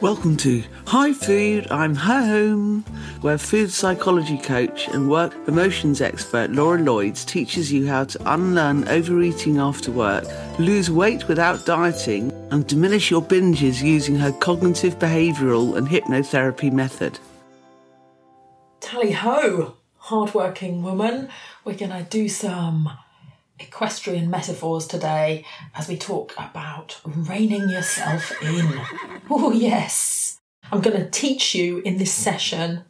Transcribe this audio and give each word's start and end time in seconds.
Welcome 0.00 0.36
to 0.38 0.62
Hi 0.86 1.12
Food, 1.12 1.72
I'm 1.72 1.96
Home, 1.96 2.84
where 3.20 3.36
food 3.36 3.72
psychology 3.72 4.38
coach 4.38 4.86
and 4.86 5.10
work 5.10 5.34
emotions 5.48 6.00
expert 6.00 6.52
Laura 6.52 6.78
Lloyds 6.78 7.24
teaches 7.24 7.72
you 7.72 7.88
how 7.88 8.04
to 8.04 8.32
unlearn 8.32 8.86
overeating 8.86 9.58
after 9.58 9.90
work, 9.90 10.24
lose 10.60 10.88
weight 10.88 11.26
without 11.26 11.66
dieting, 11.66 12.30
and 12.52 12.64
diminish 12.68 13.10
your 13.10 13.20
binges 13.20 13.82
using 13.82 14.14
her 14.14 14.30
cognitive 14.30 15.00
behavioural 15.00 15.76
and 15.76 15.88
hypnotherapy 15.88 16.72
method. 16.72 17.18
Tally 18.78 19.10
ho, 19.10 19.74
hardworking 19.96 20.84
woman. 20.84 21.28
We're 21.64 21.74
going 21.74 21.90
to 21.90 22.04
do 22.08 22.28
some 22.28 22.88
equestrian 23.58 24.30
metaphors 24.30 24.86
today 24.86 25.44
as 25.74 25.88
we 25.88 25.96
talk 25.96 26.32
about 26.36 27.00
reining 27.04 27.68
yourself 27.68 28.32
in. 28.42 28.80
Oh, 29.30 29.52
yes. 29.52 30.40
I'm 30.70 30.80
going 30.80 30.96
to 30.96 31.10
teach 31.10 31.54
you 31.54 31.78
in 31.78 31.98
this 31.98 32.12
session 32.12 32.84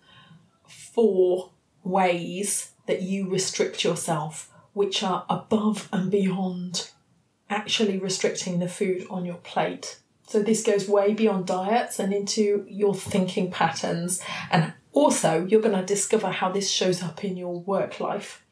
four 0.67 1.51
ways 1.85 2.73
that 2.87 3.03
you 3.03 3.29
restrict 3.31 3.85
yourself, 3.85 4.53
which 4.73 5.03
are 5.03 5.25
above 5.29 5.89
and 5.93 6.11
beyond 6.11 6.91
actually 7.51 7.99
restricting 7.99 8.59
the 8.59 8.69
food 8.69 9.07
on 9.09 9.25
your 9.25 9.37
plate. 9.37 10.01
So, 10.27 10.43
this 10.43 10.63
goes 10.63 10.89
way 10.89 11.15
beyond 11.15 11.47
diets 11.47 11.99
and 11.99 12.13
into 12.13 12.67
your 12.69 12.95
thinking 12.95 13.51
patterns. 13.51 14.21
And 14.51 14.75
also, 14.93 15.47
you're 15.47 15.63
going 15.63 15.79
to 15.79 15.85
discover 15.85 16.31
how 16.31 16.51
this 16.51 16.71
shows 16.71 17.03
up 17.03 17.25
in 17.25 17.37
your 17.37 17.61
work 17.61 18.01
life 18.01 18.45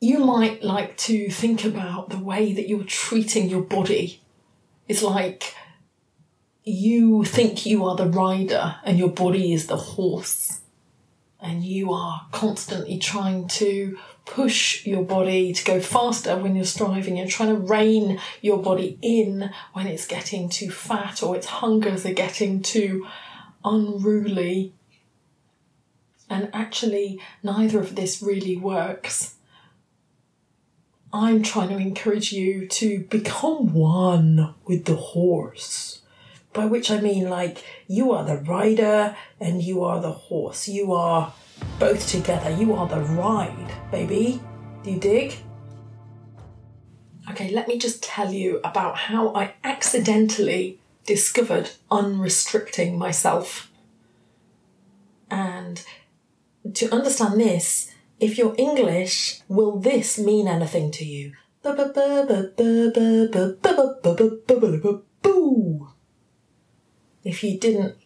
you 0.00 0.18
might 0.18 0.62
like 0.62 0.96
to 0.96 1.28
think 1.28 1.64
about 1.64 2.08
the 2.08 2.18
way 2.18 2.54
that 2.54 2.68
you're 2.68 2.84
treating 2.84 3.50
your 3.50 3.60
body. 3.60 4.22
It's 4.88 5.02
like 5.02 5.54
you 6.64 7.24
think 7.24 7.66
you 7.66 7.84
are 7.84 7.96
the 7.96 8.06
rider 8.06 8.76
and 8.82 8.98
your 8.98 9.10
body 9.10 9.52
is 9.52 9.66
the 9.66 9.76
horse. 9.76 10.62
And 11.38 11.64
you 11.64 11.92
are 11.92 12.26
constantly 12.32 12.98
trying 12.98 13.48
to 13.48 13.98
push 14.26 14.86
your 14.86 15.02
body 15.02 15.52
to 15.52 15.64
go 15.64 15.80
faster 15.80 16.36
when 16.36 16.54
you're 16.54 16.66
striving 16.66 17.16
You're 17.16 17.26
trying 17.26 17.54
to 17.54 17.60
rein 17.60 18.20
your 18.42 18.62
body 18.62 18.98
in 19.00 19.50
when 19.72 19.86
it's 19.86 20.06
getting 20.06 20.48
too 20.48 20.70
fat 20.70 21.22
or 21.22 21.36
its 21.36 21.46
hungers 21.46 22.04
are 22.04 22.12
getting 22.12 22.60
too 22.62 23.06
unruly. 23.64 24.74
And 26.28 26.50
actually, 26.52 27.20
neither 27.42 27.80
of 27.80 27.96
this 27.96 28.22
really 28.22 28.56
works. 28.56 29.36
I'm 31.12 31.42
trying 31.42 31.70
to 31.70 31.76
encourage 31.76 32.32
you 32.32 32.68
to 32.68 33.00
become 33.10 33.72
one 33.74 34.54
with 34.64 34.84
the 34.84 34.94
horse. 34.94 36.02
By 36.52 36.66
which 36.66 36.90
I 36.90 37.00
mean, 37.00 37.28
like, 37.28 37.64
you 37.88 38.12
are 38.12 38.24
the 38.24 38.36
rider 38.36 39.16
and 39.40 39.62
you 39.62 39.82
are 39.82 40.00
the 40.00 40.12
horse. 40.12 40.68
You 40.68 40.92
are 40.92 41.32
both 41.78 42.08
together. 42.08 42.50
You 42.50 42.74
are 42.74 42.86
the 42.88 43.00
ride, 43.00 43.72
baby. 43.90 44.40
Do 44.84 44.90
you 44.92 45.00
dig? 45.00 45.34
Okay, 47.30 47.50
let 47.50 47.68
me 47.68 47.78
just 47.78 48.02
tell 48.02 48.32
you 48.32 48.60
about 48.62 48.96
how 48.96 49.34
I 49.34 49.54
accidentally 49.64 50.80
discovered 51.06 51.70
unrestricting 51.90 52.98
myself. 52.98 53.70
And 55.30 55.84
to 56.74 56.92
understand 56.92 57.40
this, 57.40 57.92
if 58.20 58.36
you're 58.36 58.54
English, 58.58 59.40
will 59.48 59.78
this 59.78 60.18
mean 60.18 60.46
anything 60.46 60.90
to 60.92 61.04
you? 61.04 61.32
If 67.24 67.44
you 67.44 67.58
didn't 67.58 67.96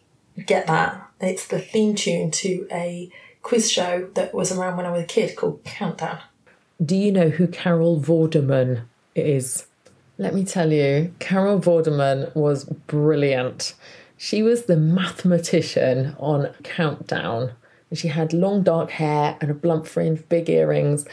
get 0.45 0.67
that, 0.67 1.09
it's 1.21 1.47
the 1.47 1.59
theme 1.59 1.95
tune 1.95 2.31
to 2.31 2.67
a 2.71 3.09
quiz 3.41 3.71
show 3.71 4.09
that 4.15 4.33
was 4.33 4.51
around 4.51 4.77
when 4.77 4.85
I 4.85 4.91
was 4.91 5.03
a 5.03 5.07
kid 5.07 5.35
called 5.35 5.63
Countdown. 5.63 6.19
Do 6.83 6.95
you 6.95 7.11
know 7.11 7.29
who 7.29 7.47
Carol 7.47 8.01
Vorderman 8.01 8.83
is? 9.15 9.67
Let 10.17 10.33
me 10.33 10.43
tell 10.45 10.71
you, 10.71 11.13
Carol 11.19 11.59
Vorderman 11.59 12.33
was 12.35 12.65
brilliant. 12.65 13.73
She 14.17 14.43
was 14.43 14.65
the 14.65 14.77
mathematician 14.77 16.15
on 16.19 16.53
Countdown 16.63 17.51
and 17.95 17.99
she 18.01 18.09
had 18.09 18.33
long 18.33 18.61
dark 18.61 18.91
hair 18.91 19.37
and 19.39 19.49
a 19.49 19.53
blunt 19.53 19.87
fringe, 19.87 20.21
big 20.27 20.49
earrings, 20.49 21.05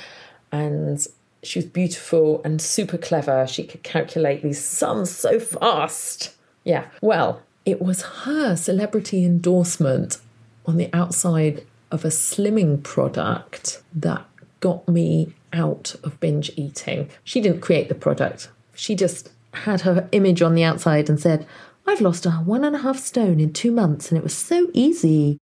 and 0.50 1.06
she 1.44 1.60
was 1.60 1.66
beautiful 1.66 2.43
and 2.44 2.60
super 2.60 2.98
clever. 2.98 3.47
She 3.47 3.62
could 3.62 3.84
calculate 3.84 4.43
these 4.43 4.65
sums 4.65 5.09
so 5.09 5.38
fast. 5.38 6.34
Yeah, 6.65 6.87
well, 7.00 7.41
it 7.65 7.81
was 7.81 8.03
her 8.03 8.56
celebrity 8.56 9.25
endorsement 9.25 10.19
on 10.66 10.76
the 10.76 10.91
outside 10.93 11.65
of 11.93 12.04
a 12.04 12.09
slimming 12.09 12.82
product 12.82 13.81
that 13.94 14.25
got 14.59 14.88
me 14.88 15.34
out 15.53 15.94
of 16.03 16.19
binge 16.19 16.50
eating. 16.56 17.09
She 17.22 17.41
didn't 17.41 17.60
create 17.60 17.88
the 17.88 17.94
product, 17.94 18.50
she 18.75 18.97
just 18.97 19.31
had 19.54 19.82
her 19.82 20.09
image 20.10 20.43
on 20.43 20.56
the 20.56 20.64
outside 20.64 21.09
and 21.09 21.20
said, 21.20 21.47
I've 21.87 22.00
lost 22.00 22.26
a 22.26 22.31
one 22.32 22.64
and 22.64 22.75
a 22.75 22.81
half 22.81 22.99
stone 22.99 23.38
in 23.38 23.53
two 23.53 23.70
months 23.70 24.10
and 24.10 24.19
it 24.19 24.25
was 24.25 24.34
so 24.34 24.69
easy. 24.72 25.38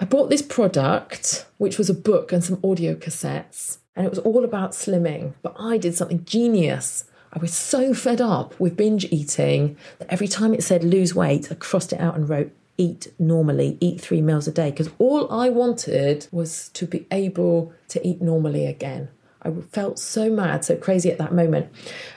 I 0.00 0.04
bought 0.04 0.30
this 0.30 0.42
product, 0.42 1.46
which 1.58 1.76
was 1.76 1.90
a 1.90 1.94
book 1.94 2.30
and 2.32 2.42
some 2.44 2.60
audio 2.62 2.94
cassettes, 2.94 3.78
and 3.96 4.06
it 4.06 4.10
was 4.10 4.20
all 4.20 4.44
about 4.44 4.70
slimming. 4.70 5.34
But 5.42 5.56
I 5.58 5.76
did 5.76 5.96
something 5.96 6.24
genius. 6.24 7.04
I 7.32 7.38
was 7.40 7.52
so 7.52 7.92
fed 7.92 8.20
up 8.20 8.58
with 8.60 8.76
binge 8.76 9.06
eating 9.10 9.76
that 9.98 10.10
every 10.10 10.28
time 10.28 10.54
it 10.54 10.62
said 10.62 10.84
lose 10.84 11.14
weight, 11.14 11.50
I 11.50 11.56
crossed 11.56 11.92
it 11.92 12.00
out 12.00 12.14
and 12.14 12.28
wrote 12.28 12.52
eat 12.76 13.12
normally, 13.18 13.76
eat 13.80 14.00
three 14.00 14.22
meals 14.22 14.46
a 14.46 14.52
day, 14.52 14.70
because 14.70 14.90
all 14.98 15.30
I 15.32 15.48
wanted 15.48 16.28
was 16.30 16.68
to 16.70 16.86
be 16.86 17.06
able 17.10 17.72
to 17.88 18.06
eat 18.06 18.22
normally 18.22 18.66
again. 18.66 19.08
I 19.42 19.50
felt 19.50 19.98
so 19.98 20.30
mad, 20.30 20.64
so 20.64 20.76
crazy 20.76 21.10
at 21.10 21.18
that 21.18 21.34
moment. 21.34 21.72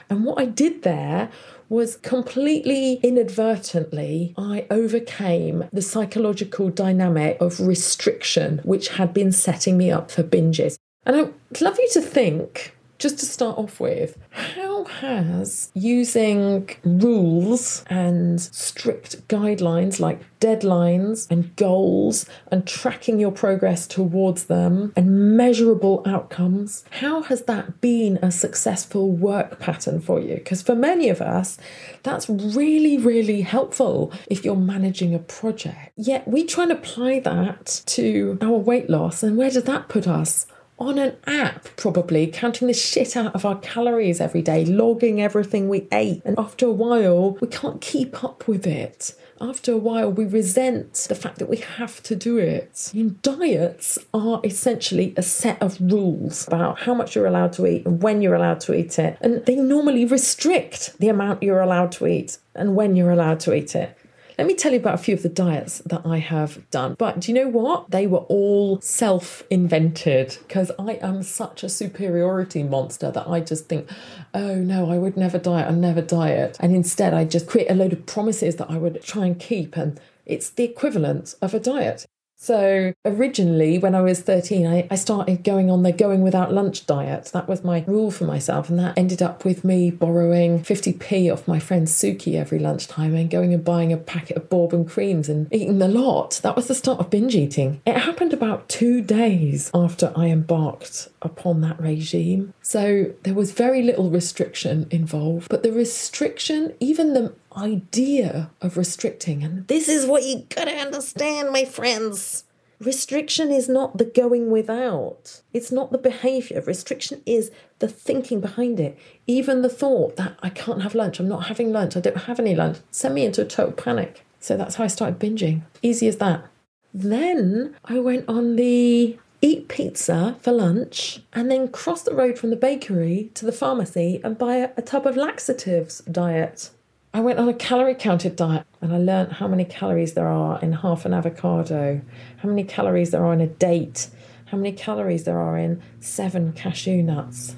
And 0.08 0.24
what 0.24 0.40
I 0.40 0.44
did 0.44 0.82
there 0.82 1.30
was 1.72 1.96
completely 1.96 3.00
inadvertently, 3.02 4.34
I 4.36 4.66
overcame 4.70 5.64
the 5.72 5.80
psychological 5.80 6.68
dynamic 6.68 7.38
of 7.40 7.58
restriction, 7.58 8.60
which 8.62 8.88
had 8.88 9.14
been 9.14 9.32
setting 9.32 9.78
me 9.78 9.90
up 9.90 10.10
for 10.10 10.22
binges. 10.22 10.76
And 11.06 11.16
I'd 11.16 11.60
love 11.62 11.78
you 11.78 11.88
to 11.94 12.02
think 12.02 12.74
just 13.02 13.18
to 13.18 13.26
start 13.26 13.58
off 13.58 13.80
with, 13.80 14.16
how 14.30 14.84
has 14.84 15.72
using 15.74 16.70
rules 16.84 17.84
and 17.90 18.40
strict 18.40 19.26
guidelines 19.26 19.98
like 19.98 20.20
deadlines 20.38 21.28
and 21.28 21.54
goals 21.56 22.26
and 22.52 22.64
tracking 22.64 23.18
your 23.18 23.32
progress 23.32 23.88
towards 23.88 24.44
them 24.44 24.92
and 24.94 25.36
measurable 25.36 26.04
outcomes, 26.06 26.84
how 26.90 27.22
has 27.22 27.42
that 27.42 27.80
been 27.80 28.20
a 28.22 28.30
successful 28.30 29.10
work 29.10 29.58
pattern 29.58 30.00
for 30.00 30.20
you? 30.20 30.36
Because 30.36 30.62
for 30.62 30.76
many 30.76 31.08
of 31.08 31.20
us, 31.20 31.58
that's 32.04 32.28
really, 32.28 32.98
really 32.98 33.40
helpful 33.40 34.12
if 34.28 34.44
you're 34.44 34.54
managing 34.54 35.12
a 35.12 35.18
project. 35.18 35.90
Yet 35.96 36.28
we 36.28 36.44
try 36.44 36.62
and 36.62 36.72
apply 36.72 37.18
that 37.20 37.82
to 37.86 38.38
our 38.40 38.58
weight 38.58 38.88
loss, 38.88 39.24
and 39.24 39.36
where 39.36 39.50
does 39.50 39.64
that 39.64 39.88
put 39.88 40.06
us? 40.06 40.46
On 40.78 40.98
an 40.98 41.16
app, 41.26 41.68
probably, 41.76 42.26
counting 42.26 42.68
the 42.68 42.74
shit 42.74 43.16
out 43.16 43.34
of 43.34 43.44
our 43.44 43.58
calories 43.60 44.20
every 44.20 44.42
day, 44.42 44.64
logging 44.64 45.20
everything 45.20 45.68
we 45.68 45.86
ate. 45.92 46.22
And 46.24 46.38
after 46.38 46.66
a 46.66 46.72
while, 46.72 47.32
we 47.40 47.48
can't 47.48 47.80
keep 47.80 48.24
up 48.24 48.48
with 48.48 48.66
it. 48.66 49.14
After 49.40 49.72
a 49.72 49.76
while, 49.76 50.10
we 50.12 50.24
resent 50.24 50.94
the 51.08 51.16
fact 51.16 51.38
that 51.38 51.48
we 51.48 51.56
have 51.56 52.02
to 52.04 52.14
do 52.14 52.38
it. 52.38 52.92
Diets 53.22 53.98
are 54.14 54.40
essentially 54.44 55.14
a 55.16 55.22
set 55.22 55.60
of 55.60 55.80
rules 55.80 56.46
about 56.46 56.80
how 56.80 56.94
much 56.94 57.16
you're 57.16 57.26
allowed 57.26 57.52
to 57.54 57.66
eat 57.66 57.84
and 57.84 58.00
when 58.02 58.22
you're 58.22 58.36
allowed 58.36 58.60
to 58.60 58.74
eat 58.74 58.98
it. 59.00 59.18
And 59.20 59.44
they 59.44 59.56
normally 59.56 60.04
restrict 60.04 60.96
the 60.98 61.08
amount 61.08 61.42
you're 61.42 61.60
allowed 61.60 61.90
to 61.92 62.06
eat 62.06 62.38
and 62.54 62.76
when 62.76 62.94
you're 62.94 63.10
allowed 63.10 63.40
to 63.40 63.54
eat 63.54 63.74
it. 63.74 63.98
Let 64.42 64.48
me 64.48 64.54
tell 64.54 64.72
you 64.72 64.80
about 64.80 64.94
a 64.94 64.98
few 64.98 65.14
of 65.14 65.22
the 65.22 65.28
diets 65.28 65.78
that 65.86 66.04
I 66.04 66.18
have 66.18 66.68
done. 66.72 66.96
But 66.98 67.20
do 67.20 67.30
you 67.30 67.38
know 67.38 67.48
what? 67.48 67.92
They 67.92 68.08
were 68.08 68.26
all 68.26 68.80
self 68.80 69.44
invented 69.50 70.36
because 70.40 70.72
I 70.80 70.94
am 70.94 71.22
such 71.22 71.62
a 71.62 71.68
superiority 71.68 72.64
monster 72.64 73.12
that 73.12 73.28
I 73.28 73.38
just 73.38 73.68
think, 73.68 73.88
oh 74.34 74.56
no, 74.56 74.90
I 74.90 74.98
would 74.98 75.16
never 75.16 75.38
diet, 75.38 75.68
I'll 75.68 75.76
never 75.76 76.02
diet. 76.02 76.56
And 76.58 76.74
instead, 76.74 77.14
I 77.14 77.24
just 77.24 77.46
create 77.46 77.70
a 77.70 77.74
load 77.74 77.92
of 77.92 78.04
promises 78.04 78.56
that 78.56 78.68
I 78.68 78.78
would 78.78 79.00
try 79.04 79.26
and 79.26 79.38
keep. 79.38 79.76
And 79.76 80.00
it's 80.26 80.50
the 80.50 80.64
equivalent 80.64 81.36
of 81.40 81.54
a 81.54 81.60
diet. 81.60 82.04
So 82.42 82.92
originally, 83.04 83.78
when 83.78 83.94
I 83.94 84.00
was 84.00 84.20
13, 84.20 84.66
I, 84.66 84.88
I 84.90 84.96
started 84.96 85.44
going 85.44 85.70
on 85.70 85.84
the 85.84 85.92
going 85.92 86.22
without 86.22 86.52
lunch 86.52 86.86
diet. 86.86 87.26
That 87.26 87.46
was 87.46 87.62
my 87.62 87.84
rule 87.86 88.10
for 88.10 88.24
myself. 88.24 88.68
And 88.68 88.80
that 88.80 88.98
ended 88.98 89.22
up 89.22 89.44
with 89.44 89.62
me 89.62 89.92
borrowing 89.92 90.58
50p 90.58 91.32
off 91.32 91.46
my 91.46 91.60
friend 91.60 91.86
Suki 91.86 92.34
every 92.34 92.58
lunchtime 92.58 93.14
and 93.14 93.30
going 93.30 93.54
and 93.54 93.64
buying 93.64 93.92
a 93.92 93.96
packet 93.96 94.36
of 94.36 94.50
bourbon 94.50 94.84
creams 94.84 95.28
and 95.28 95.46
eating 95.52 95.78
the 95.78 95.86
lot. 95.86 96.40
That 96.42 96.56
was 96.56 96.66
the 96.66 96.74
start 96.74 96.98
of 96.98 97.10
binge 97.10 97.36
eating. 97.36 97.80
It 97.86 97.98
happened 97.98 98.32
about 98.32 98.68
two 98.68 99.02
days 99.02 99.70
after 99.72 100.12
I 100.16 100.26
embarked 100.26 101.10
upon 101.22 101.60
that 101.60 101.80
regime. 101.80 102.54
So 102.60 103.14
there 103.22 103.34
was 103.34 103.52
very 103.52 103.82
little 103.82 104.10
restriction 104.10 104.88
involved. 104.90 105.48
But 105.48 105.62
the 105.62 105.70
restriction, 105.70 106.74
even 106.80 107.14
the 107.14 107.34
idea 107.56 108.50
of 108.60 108.76
restricting. 108.76 109.42
And 109.42 109.66
this 109.68 109.88
is 109.88 110.06
what 110.06 110.22
you 110.22 110.46
gotta 110.54 110.72
understand, 110.72 111.50
my 111.50 111.64
friends. 111.64 112.44
Restriction 112.80 113.52
is 113.52 113.68
not 113.68 113.98
the 113.98 114.04
going 114.04 114.50
without. 114.50 115.42
It's 115.52 115.70
not 115.70 115.92
the 115.92 115.98
behavior. 115.98 116.60
Restriction 116.66 117.22
is 117.24 117.52
the 117.78 117.86
thinking 117.86 118.40
behind 118.40 118.80
it. 118.80 118.98
Even 119.26 119.62
the 119.62 119.68
thought 119.68 120.16
that 120.16 120.36
I 120.42 120.48
can't 120.48 120.82
have 120.82 120.94
lunch, 120.94 121.20
I'm 121.20 121.28
not 121.28 121.46
having 121.46 121.72
lunch, 121.72 121.96
I 121.96 122.00
don't 122.00 122.16
have 122.16 122.40
any 122.40 122.56
lunch, 122.56 122.78
sent 122.90 123.14
me 123.14 123.24
into 123.24 123.42
a 123.42 123.44
total 123.44 123.72
panic. 123.72 124.24
So 124.40 124.56
that's 124.56 124.74
how 124.74 124.84
I 124.84 124.88
started 124.88 125.20
binging. 125.20 125.62
Easy 125.82 126.08
as 126.08 126.16
that. 126.16 126.44
Then 126.92 127.76
I 127.84 128.00
went 128.00 128.28
on 128.28 128.56
the 128.56 129.16
eat 129.40 129.68
pizza 129.68 130.36
for 130.40 130.52
lunch 130.52 131.20
and 131.32 131.50
then 131.50 131.68
cross 131.68 132.02
the 132.02 132.14
road 132.14 132.38
from 132.38 132.50
the 132.50 132.56
bakery 132.56 133.30
to 133.34 133.46
the 133.46 133.52
pharmacy 133.52 134.20
and 134.24 134.38
buy 134.38 134.56
a, 134.56 134.70
a 134.76 134.82
tub 134.82 135.06
of 135.06 135.16
laxatives 135.16 136.00
diet. 136.00 136.70
I 137.14 137.20
went 137.20 137.38
on 137.38 137.46
a 137.46 137.52
calorie 137.52 137.94
counted 137.94 138.36
diet 138.36 138.66
and 138.80 138.90
I 138.90 138.96
learned 138.96 139.34
how 139.34 139.46
many 139.46 139.66
calories 139.66 140.14
there 140.14 140.28
are 140.28 140.58
in 140.62 140.72
half 140.72 141.04
an 141.04 141.12
avocado, 141.12 142.00
how 142.38 142.48
many 142.48 142.64
calories 142.64 143.10
there 143.10 143.22
are 143.22 143.34
in 143.34 143.42
a 143.42 143.46
date, 143.46 144.08
how 144.46 144.56
many 144.56 144.72
calories 144.72 145.24
there 145.24 145.38
are 145.38 145.58
in 145.58 145.82
seven 146.00 146.54
cashew 146.54 147.02
nuts. 147.02 147.54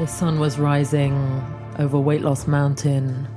The 0.00 0.06
sun 0.06 0.40
was 0.40 0.58
rising 0.58 1.14
over 1.78 1.96
Weight 1.96 2.22
Loss 2.22 2.48
Mountain. 2.48 3.28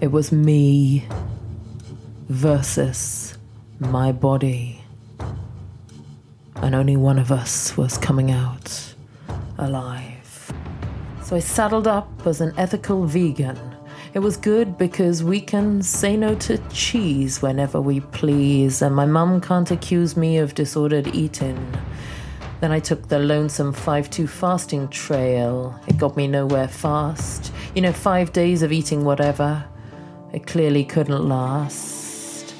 It 0.00 0.10
was 0.10 0.32
me 0.32 1.06
versus 2.30 3.36
my 3.78 4.10
body. 4.10 4.82
And 6.56 6.74
only 6.74 6.96
one 6.96 7.18
of 7.18 7.30
us 7.30 7.76
was 7.76 7.98
coming 7.98 8.30
out 8.30 8.94
alive. 9.58 10.07
So 11.28 11.36
I 11.36 11.40
saddled 11.40 11.86
up 11.86 12.08
as 12.26 12.40
an 12.40 12.54
ethical 12.56 13.04
vegan. 13.04 13.60
It 14.14 14.20
was 14.20 14.38
good 14.38 14.78
because 14.78 15.22
we 15.22 15.42
can 15.42 15.82
say 15.82 16.16
no 16.16 16.34
to 16.36 16.56
cheese 16.70 17.42
whenever 17.42 17.82
we 17.82 18.00
please, 18.00 18.80
and 18.80 18.96
my 18.96 19.04
mum 19.04 19.42
can't 19.42 19.70
accuse 19.70 20.16
me 20.16 20.38
of 20.38 20.54
disordered 20.54 21.08
eating. 21.08 21.58
Then 22.62 22.72
I 22.72 22.80
took 22.80 23.08
the 23.08 23.18
lonesome 23.18 23.74
5 23.74 24.08
2 24.08 24.26
fasting 24.26 24.88
trail. 24.88 25.78
It 25.86 25.98
got 25.98 26.16
me 26.16 26.28
nowhere 26.28 26.66
fast. 26.66 27.52
You 27.74 27.82
know, 27.82 27.92
five 27.92 28.32
days 28.32 28.62
of 28.62 28.72
eating 28.72 29.04
whatever. 29.04 29.62
It 30.32 30.46
clearly 30.46 30.82
couldn't 30.82 31.28
last. 31.28 32.54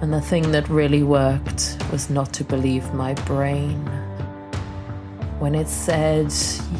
And 0.00 0.14
the 0.14 0.22
thing 0.22 0.50
that 0.52 0.66
really 0.70 1.02
worked 1.02 1.76
was 1.92 2.08
not 2.08 2.32
to 2.32 2.44
believe 2.44 2.94
my 2.94 3.12
brain 3.12 4.07
when 5.38 5.54
it 5.54 5.68
said, 5.68 6.32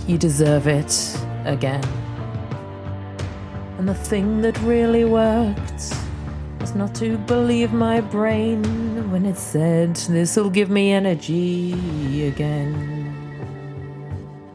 You 0.06 0.18
deserve 0.18 0.66
it 0.66 1.16
again. 1.44 1.84
And 3.78 3.88
the 3.88 3.94
thing 3.94 4.40
that 4.42 4.58
really 4.60 5.04
worked 5.04 5.94
was 6.60 6.74
not 6.74 6.94
to 6.96 7.16
believe 7.18 7.72
my 7.72 8.00
brain 8.00 9.10
when 9.10 9.24
it 9.24 9.38
said, 9.38 9.94
This'll 9.94 10.50
give 10.50 10.70
me 10.70 10.90
energy 10.90 12.26
again. 12.26 13.14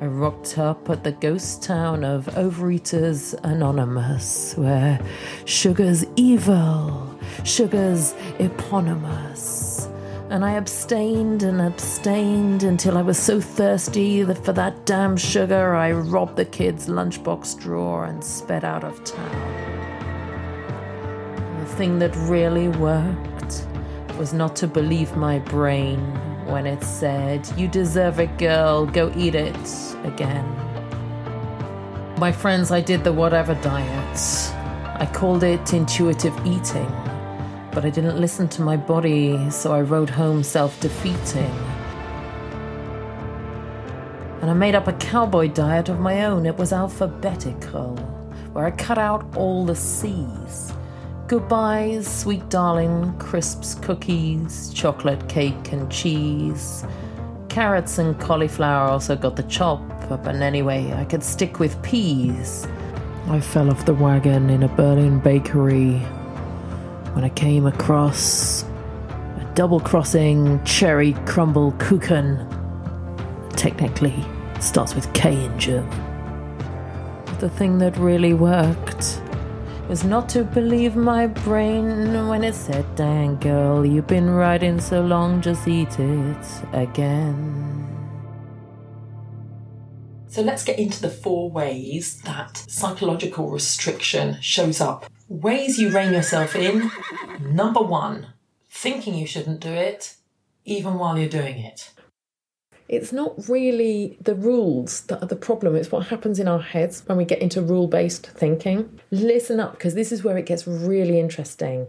I 0.02 0.08
rocked 0.08 0.58
up 0.58 0.90
at 0.90 1.06
the 1.06 1.14
ghost 1.14 1.64
town 1.64 2.04
of 2.04 2.26
Overeaters 2.36 3.34
Anonymous, 3.44 4.54
where 4.58 5.00
sugar's 5.46 6.06
evil, 6.18 7.18
sugar's 7.46 8.14
eponymous 8.38 9.73
and 10.34 10.44
I 10.44 10.54
abstained 10.54 11.44
and 11.44 11.62
abstained 11.62 12.64
until 12.64 12.98
I 12.98 13.04
was 13.04 13.20
so 13.20 13.40
thirsty 13.40 14.24
that 14.24 14.44
for 14.44 14.52
that 14.54 14.84
damn 14.84 15.16
sugar 15.16 15.76
I 15.76 15.92
robbed 15.92 16.38
the 16.38 16.46
kid's 16.46 16.88
lunchbox 16.88 17.60
drawer 17.60 18.06
and 18.06 18.24
sped 18.24 18.66
out 18.66 18.84
of 18.84 19.04
town. 19.04 19.30
The 21.60 21.68
thing 21.76 22.00
that 22.00 22.16
really 22.16 22.68
worked 22.68 23.68
was 24.18 24.34
not 24.34 24.56
to 24.56 24.68
believe 24.68 25.16
my 25.16 25.38
brain 25.38 26.00
when 26.48 26.66
it 26.66 26.84
said, 26.84 27.48
You 27.56 27.68
deserve 27.68 28.20
it, 28.20 28.36
girl, 28.40 28.88
go 28.88 29.14
eat 29.16 29.36
it 29.36 29.96
again. 30.04 30.48
My 32.18 32.32
friends, 32.32 32.72
I 32.72 32.82
did 32.82 33.04
the 33.04 33.14
whatever 33.14 33.54
diet. 33.62 34.20
I 35.00 35.08
called 35.14 35.44
it 35.44 35.74
intuitive 35.74 36.36
eating 36.44 36.92
but 37.74 37.86
I 37.86 37.90
didn't 37.90 38.20
listen 38.20 38.48
to 38.50 38.62
my 38.62 38.78
body, 38.78 39.50
so 39.50 39.74
I 39.74 39.82
rode 39.82 40.10
home 40.10 40.44
self 40.44 40.80
defeating. 40.80 41.52
And 44.42 44.52
I 44.52 44.54
made 44.54 44.76
up 44.76 44.88
a 44.88 44.94
cowboy 44.94 45.48
diet 45.48 45.90
of 45.90 46.00
my 46.00 46.26
own. 46.26 46.46
It 46.46 46.58
was 46.58 46.72
alphabetical, 46.74 47.96
where 48.54 48.66
I 48.66 48.72
cut 48.72 48.98
out 48.98 49.26
all 49.36 49.66
the 49.66 49.76
C's. 49.76 50.74
Goodbyes, 51.28 52.08
sweet 52.08 52.48
darling, 52.50 53.18
crisps, 53.18 53.76
cookies, 53.76 54.72
chocolate 54.74 55.28
cake, 55.28 55.72
and 55.72 55.92
cheese. 55.92 56.86
Carrots 57.50 57.98
and 57.98 58.20
cauliflower 58.20 58.90
also 58.90 59.16
got 59.16 59.36
the 59.36 59.44
chop, 59.44 59.82
but 60.10 60.36
anyway, 60.36 60.92
I 60.94 61.06
could 61.06 61.24
stick 61.24 61.60
with 61.60 61.82
peas. 61.82 62.68
I 63.28 63.40
fell 63.40 63.72
off 63.72 63.86
the 63.86 63.94
wagon 63.94 64.50
in 64.50 64.64
a 64.64 64.68
Berlin 64.68 65.20
bakery 65.20 66.06
when 67.14 67.24
I 67.24 67.30
came 67.30 67.66
across 67.66 68.64
a 68.64 69.52
double 69.56 69.80
crossing 69.80 70.64
cherry 70.64 71.14
crumble 71.26 71.72
kuchen. 71.74 72.50
Technically, 73.56 74.26
starts 74.60 74.96
with 74.96 75.12
K 75.14 75.46
in 75.46 75.60
German. 75.60 75.90
But 77.26 77.40
the 77.40 77.50
thing 77.50 77.78
that 77.78 77.96
really 77.98 78.34
worked 78.34 79.22
was 79.88 80.04
not 80.04 80.28
to 80.30 80.44
believe 80.44 80.96
my 80.96 81.28
brain 81.28 82.28
when 82.28 82.44
it 82.44 82.56
said, 82.56 82.86
Dang 82.96 83.36
girl, 83.38 83.86
you've 83.86 84.08
been 84.08 84.30
riding 84.30 84.80
so 84.80 85.02
long, 85.02 85.42
just 85.42 85.68
eat 85.68 86.00
it 86.00 86.48
again. 86.74 87.94
So 90.28 90.42
let's 90.42 90.64
get 90.64 90.80
into 90.80 91.00
the 91.00 91.12
four 91.12 91.52
ways 91.52 92.20
that 92.22 92.58
psychological 92.68 93.52
restriction 93.52 94.42
shows 94.42 94.82
up 94.82 95.06
Ways 95.34 95.80
you 95.80 95.90
rein 95.90 96.14
yourself 96.14 96.56
in. 96.56 96.92
Number 97.42 97.82
one, 97.82 98.28
thinking 98.70 99.16
you 99.16 99.26
shouldn't 99.26 99.62
do 99.62 99.72
it, 99.72 100.18
even 100.64 101.00
while 101.00 101.18
you're 101.18 101.28
doing 101.28 101.58
it. 101.58 101.90
It's 102.88 103.12
not 103.12 103.50
really 103.50 104.16
the 104.22 104.36
rules 104.36 105.02
that 105.08 105.24
are 105.24 105.28
the 105.28 105.36
problem, 105.36 105.76
it's 105.76 105.92
what 105.92 106.06
happens 106.10 106.38
in 106.38 106.48
our 106.48 106.62
heads 106.62 107.02
when 107.08 107.18
we 107.18 107.26
get 107.26 107.42
into 107.42 107.64
rule 107.64 107.88
based 107.88 108.28
thinking. 108.28 109.00
Listen 109.10 109.60
up, 109.60 109.72
because 109.72 109.96
this 109.96 110.12
is 110.12 110.24
where 110.24 110.38
it 110.38 110.46
gets 110.46 110.68
really 110.68 111.20
interesting. 111.20 111.88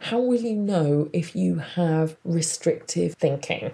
How 0.00 0.20
will 0.20 0.42
you 0.42 0.54
know 0.54 1.08
if 1.14 1.34
you 1.34 1.60
have 1.60 2.18
restrictive 2.24 3.14
thinking? 3.14 3.72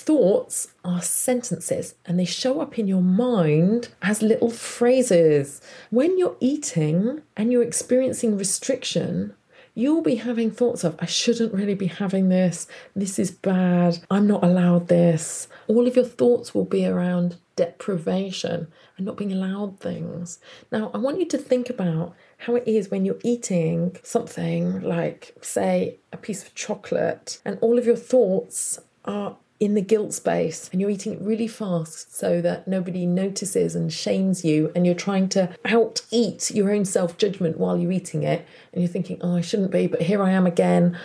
Thoughts 0.00 0.68
are 0.84 1.02
sentences 1.02 1.96
and 2.06 2.18
they 2.18 2.24
show 2.24 2.60
up 2.60 2.78
in 2.78 2.86
your 2.86 3.02
mind 3.02 3.88
as 4.00 4.22
little 4.22 4.48
phrases. 4.48 5.60
When 5.90 6.16
you're 6.16 6.36
eating 6.38 7.22
and 7.36 7.50
you're 7.50 7.64
experiencing 7.64 8.38
restriction, 8.38 9.34
you'll 9.74 10.02
be 10.02 10.14
having 10.14 10.52
thoughts 10.52 10.84
of, 10.84 10.94
I 11.00 11.06
shouldn't 11.06 11.52
really 11.52 11.74
be 11.74 11.88
having 11.88 12.28
this, 12.28 12.68
this 12.94 13.18
is 13.18 13.32
bad, 13.32 13.98
I'm 14.08 14.28
not 14.28 14.44
allowed 14.44 14.86
this. 14.86 15.48
All 15.66 15.88
of 15.88 15.96
your 15.96 16.04
thoughts 16.04 16.54
will 16.54 16.64
be 16.64 16.86
around 16.86 17.36
deprivation 17.56 18.68
and 18.96 19.04
not 19.04 19.16
being 19.16 19.32
allowed 19.32 19.80
things. 19.80 20.38
Now, 20.70 20.92
I 20.94 20.98
want 20.98 21.18
you 21.18 21.26
to 21.26 21.38
think 21.38 21.68
about 21.68 22.14
how 22.38 22.54
it 22.54 22.68
is 22.68 22.88
when 22.88 23.04
you're 23.04 23.18
eating 23.24 23.96
something 24.04 24.80
like, 24.80 25.34
say, 25.42 25.98
a 26.12 26.16
piece 26.16 26.44
of 26.44 26.54
chocolate, 26.54 27.40
and 27.44 27.58
all 27.60 27.78
of 27.78 27.84
your 27.84 27.96
thoughts 27.96 28.78
are 29.04 29.36
in 29.60 29.74
the 29.74 29.82
guilt 29.82 30.12
space 30.12 30.68
and 30.70 30.80
you're 30.80 30.90
eating 30.90 31.14
it 31.14 31.20
really 31.20 31.48
fast 31.48 32.14
so 32.14 32.40
that 32.40 32.68
nobody 32.68 33.06
notices 33.06 33.74
and 33.74 33.92
shames 33.92 34.44
you 34.44 34.70
and 34.74 34.86
you're 34.86 34.94
trying 34.94 35.28
to 35.28 35.50
out 35.64 36.02
eat 36.10 36.50
your 36.50 36.70
own 36.70 36.84
self 36.84 37.18
judgment 37.18 37.58
while 37.58 37.76
you're 37.76 37.92
eating 37.92 38.22
it 38.22 38.46
and 38.72 38.82
you're 38.82 38.92
thinking, 38.92 39.18
oh, 39.20 39.36
I 39.36 39.40
shouldn't 39.40 39.72
be, 39.72 39.86
but 39.86 40.02
here 40.02 40.22
I 40.22 40.30
am 40.30 40.46
again. 40.46 40.98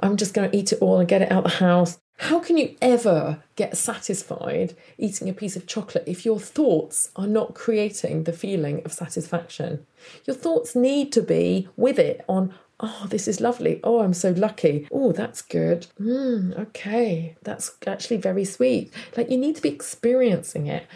I'm 0.00 0.16
just 0.16 0.32
going 0.32 0.50
to 0.50 0.56
eat 0.56 0.72
it 0.72 0.80
all 0.80 0.98
and 0.98 1.08
get 1.08 1.22
it 1.22 1.32
out 1.32 1.44
the 1.44 1.50
house. 1.50 1.98
How 2.18 2.40
can 2.40 2.56
you 2.56 2.74
ever 2.82 3.42
get 3.54 3.76
satisfied 3.76 4.74
eating 4.96 5.28
a 5.28 5.32
piece 5.32 5.54
of 5.54 5.68
chocolate 5.68 6.02
if 6.06 6.24
your 6.24 6.40
thoughts 6.40 7.10
are 7.14 7.28
not 7.28 7.54
creating 7.54 8.24
the 8.24 8.32
feeling 8.32 8.82
of 8.84 8.92
satisfaction? 8.92 9.86
Your 10.24 10.34
thoughts 10.34 10.74
need 10.74 11.12
to 11.12 11.22
be 11.22 11.68
with 11.76 11.98
it 11.98 12.24
on, 12.28 12.54
oh, 12.80 13.06
this 13.08 13.28
is 13.28 13.40
lovely. 13.40 13.80
Oh, 13.82 14.00
I'm 14.00 14.14
so 14.14 14.30
lucky. 14.30 14.88
Oh, 14.90 15.12
that's 15.12 15.42
good. 15.42 15.86
Mm, 16.00 16.58
okay, 16.58 17.36
that's 17.42 17.72
actually 17.86 18.18
very 18.18 18.44
sweet. 18.44 18.92
Like 19.16 19.30
you 19.30 19.38
need 19.38 19.56
to 19.56 19.62
be 19.62 19.68
experiencing 19.68 20.66
it. 20.66 20.86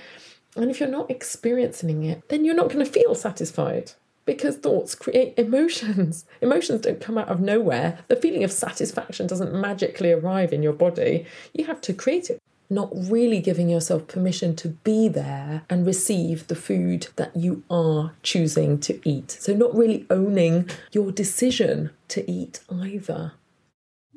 And 0.55 0.71
if 0.71 0.81
you're 0.81 0.89
not 0.89 1.11
experiencing 1.11 2.05
it, 2.05 2.29
then 2.29 2.45
you're 2.45 2.55
not 2.55 2.71
going 2.71 2.85
to 2.85 2.91
feel 2.91 3.15
satisfied 3.15 3.93
because 4.25 4.57
thoughts 4.57 4.95
create 4.95 5.35
emotions. 5.37 6.25
Emotions 6.41 6.83
don't 6.83 7.01
come 7.01 7.19
out 7.19 7.29
of 7.29 7.41
nowhere. 7.41 7.99
The 8.09 8.17
feeling 8.17 8.45
of 8.45 8.53
satisfaction 8.53 9.27
doesn't 9.27 9.55
magically 9.55 10.13
arrive 10.13 10.53
in 10.53 10.63
your 10.63 10.75
body. 10.75 11.27
You 11.53 11.65
have 11.65 11.81
to 11.83 11.93
create 11.93 12.31
it. 12.31 12.41
Not 12.75 12.91
really 12.93 13.41
giving 13.41 13.69
yourself 13.69 14.07
permission 14.09 14.57
to 14.57 14.69
be 14.69 15.09
there 15.09 15.63
and 15.69 15.87
receive 15.87 16.47
the 16.47 16.55
food 16.55 17.09
that 17.17 17.37
you 17.37 17.63
are 17.71 18.13
choosing 18.23 18.79
to 18.81 19.01
eat. 19.09 19.31
So, 19.31 19.55
not 19.55 19.75
really 19.75 20.07
owning 20.11 20.69
your 20.93 21.13
decision 21.13 21.91
to 22.09 22.29
eat 22.31 22.61
either. 22.71 23.33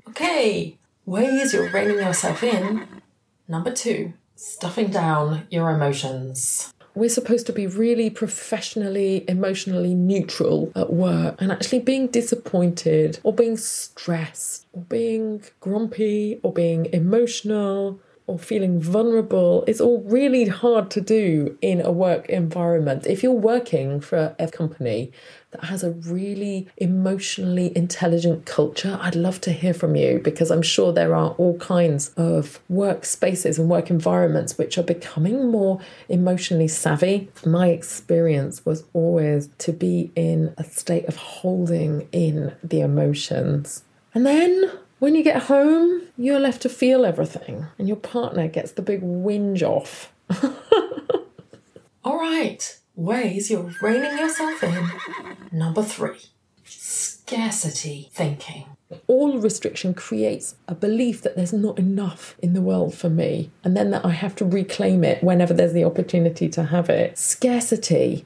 Okay, 0.10 0.78
ways 1.06 1.54
you're 1.54 1.70
reining 1.70 1.98
yourself 1.98 2.44
in. 2.44 2.88
Number 3.48 3.72
two, 3.72 4.14
stuffing 4.36 4.90
down 4.90 5.48
your 5.50 5.70
emotions 5.70 6.74
we're 6.96 7.10
supposed 7.10 7.46
to 7.46 7.54
be 7.54 7.68
really 7.68 8.10
professionally, 8.10 9.26
emotionally 9.28 9.94
neutral 9.94 10.72
at 10.76 10.92
work 10.94 11.36
and 11.40 11.52
actually 11.52 11.80
being 11.80 12.08
disappointed 12.08 13.20
or 13.24 13.34
being 13.34 13.58
stressed 13.58 14.66
or 14.72 14.82
being 14.84 15.44
grumpy 15.60 16.40
or 16.42 16.54
being 16.54 16.86
emotional 16.94 18.00
or 18.28 18.40
feeling 18.40 18.80
vulnerable 18.80 19.64
is 19.68 19.80
all 19.80 20.02
really 20.02 20.48
hard 20.48 20.90
to 20.92 21.02
do 21.02 21.58
in 21.62 21.82
a 21.82 21.92
work 21.92 22.28
environment. 22.30 23.06
If 23.06 23.22
you're 23.22 23.32
working 23.32 24.02
for 24.02 24.36
a 24.40 24.48
company 24.48 25.12
that 25.52 25.66
has 25.66 25.84
a 25.84 25.92
really 25.92 26.68
emotionally 26.78 27.76
intelligent 27.78 28.46
culture, 28.46 28.98
I'd 29.02 29.16
love 29.16 29.40
to 29.42 29.52
hear 29.52 29.74
from 29.74 29.96
you 29.96 30.20
because 30.24 30.50
I'm 30.50 30.64
sure 30.64 30.92
there 30.92 31.14
are 31.14 31.32
all 31.32 31.58
kinds 31.60 32.10
of 32.18 32.60
workspaces 32.72 33.60
and 33.60 33.70
work 33.70 33.90
environments 33.90 34.58
which 34.58 34.78
are 34.78 34.84
becoming 34.84 35.52
more 35.52 35.80
emotionally 36.10 36.68
savvy. 36.68 37.30
My 37.46 37.70
experience 37.70 38.66
was 38.66 38.84
always 38.94 39.50
to 39.60 39.72
be 39.72 40.12
in 40.16 40.54
a 40.58 40.64
state 40.64 41.06
of 41.06 41.16
holding 41.16 42.08
in 42.12 42.56
the 42.64 42.82
emotions. 42.82 43.84
And 44.14 44.26
then 44.26 44.72
when 45.00 45.16
you 45.16 45.24
get 45.24 45.44
home, 45.44 46.04
you're 46.18 46.40
left 46.40 46.62
to 46.64 46.70
feel 46.70 47.06
everything, 47.06 47.66
and 47.78 47.88
your 47.88 47.98
partner 47.98 48.48
gets 48.48 48.72
the 48.72 48.82
big 48.82 49.02
whinge 49.02 49.62
off. 49.62 50.12
All 52.04 52.18
right, 52.18 52.80
ways 52.96 53.50
you're 53.50 53.74
reining 53.82 54.18
yourself 54.18 54.64
in. 54.64 54.90
Number 55.52 55.84
three, 55.84 56.20
scarcity 56.64 58.10
thinking. 58.14 58.66
All 59.08 59.40
restriction 59.40 59.96
creates 59.96 60.56
a 60.68 60.76
belief 60.76 61.24
that 61.24 61.36
there's 61.36 61.52
not 61.52 61.80
enough 61.80 62.36
in 62.40 62.54
the 62.54 62.62
world 62.62 62.94
for 62.94 63.10
me, 63.10 63.50
and 63.64 63.76
then 63.76 63.92
that 63.92 64.06
I 64.06 64.12
have 64.12 64.36
to 64.36 64.46
reclaim 64.46 65.04
it 65.04 65.24
whenever 65.24 65.54
there's 65.54 65.74
the 65.74 65.84
opportunity 65.84 66.48
to 66.50 66.66
have 66.66 66.90
it. 66.90 67.18
Scarcity 67.18 68.26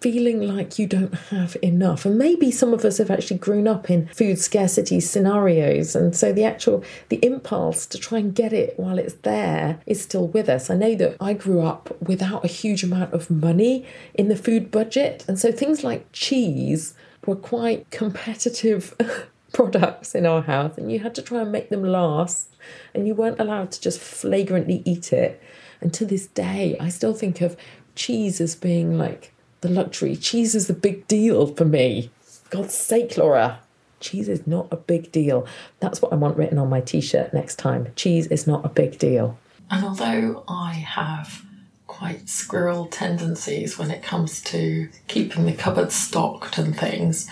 feeling 0.00 0.40
like 0.40 0.78
you 0.78 0.86
don't 0.86 1.14
have 1.14 1.56
enough. 1.62 2.06
And 2.06 2.18
maybe 2.18 2.50
some 2.50 2.72
of 2.72 2.84
us 2.84 2.98
have 2.98 3.10
actually 3.10 3.38
grown 3.38 3.68
up 3.68 3.90
in 3.90 4.06
food 4.08 4.38
scarcity 4.38 4.98
scenarios. 5.00 5.94
And 5.94 6.16
so 6.16 6.32
the 6.32 6.44
actual 6.44 6.82
the 7.10 7.24
impulse 7.24 7.86
to 7.86 7.98
try 7.98 8.18
and 8.18 8.34
get 8.34 8.52
it 8.52 8.78
while 8.78 8.98
it's 8.98 9.14
there 9.14 9.80
is 9.86 10.02
still 10.02 10.26
with 10.26 10.48
us. 10.48 10.70
I 10.70 10.76
know 10.76 10.94
that 10.94 11.16
I 11.20 11.34
grew 11.34 11.60
up 11.60 12.00
without 12.00 12.44
a 12.44 12.48
huge 12.48 12.82
amount 12.82 13.12
of 13.12 13.30
money 13.30 13.84
in 14.14 14.28
the 14.28 14.36
food 14.36 14.70
budget. 14.70 15.24
And 15.28 15.38
so 15.38 15.52
things 15.52 15.84
like 15.84 16.06
cheese 16.12 16.94
were 17.26 17.36
quite 17.36 17.90
competitive 17.90 18.96
products 19.52 20.14
in 20.14 20.24
our 20.24 20.42
house 20.42 20.78
and 20.78 20.90
you 20.90 21.00
had 21.00 21.14
to 21.16 21.22
try 21.22 21.42
and 21.42 21.52
make 21.52 21.68
them 21.70 21.82
last 21.82 22.48
and 22.94 23.06
you 23.06 23.14
weren't 23.14 23.40
allowed 23.40 23.72
to 23.72 23.80
just 23.80 24.00
flagrantly 24.00 24.82
eat 24.86 25.12
it. 25.12 25.42
And 25.82 25.92
to 25.94 26.06
this 26.06 26.26
day, 26.26 26.76
I 26.80 26.88
still 26.88 27.14
think 27.14 27.40
of 27.40 27.56
cheese 27.94 28.40
as 28.40 28.54
being 28.54 28.96
like 28.96 29.32
the 29.60 29.68
luxury. 29.68 30.16
Cheese 30.16 30.54
is 30.54 30.66
the 30.66 30.72
big 30.74 31.06
deal 31.06 31.46
for 31.46 31.64
me. 31.64 32.10
God's 32.50 32.74
sake, 32.74 33.16
Laura. 33.16 33.60
Cheese 34.00 34.28
is 34.28 34.46
not 34.46 34.66
a 34.70 34.76
big 34.76 35.12
deal. 35.12 35.46
That's 35.78 36.00
what 36.00 36.12
I 36.12 36.16
want 36.16 36.36
written 36.36 36.58
on 36.58 36.70
my 36.70 36.80
t 36.80 37.00
shirt 37.00 37.34
next 37.34 37.56
time. 37.56 37.92
Cheese 37.96 38.26
is 38.28 38.46
not 38.46 38.64
a 38.64 38.68
big 38.68 38.98
deal. 38.98 39.38
And 39.70 39.84
although 39.84 40.42
I 40.48 40.72
have 40.72 41.44
quite 41.86 42.28
squirrel 42.28 42.86
tendencies 42.86 43.78
when 43.78 43.90
it 43.90 44.02
comes 44.02 44.40
to 44.42 44.88
keeping 45.06 45.44
the 45.44 45.52
cupboard 45.52 45.92
stocked 45.92 46.56
and 46.56 46.76
things, 46.76 47.28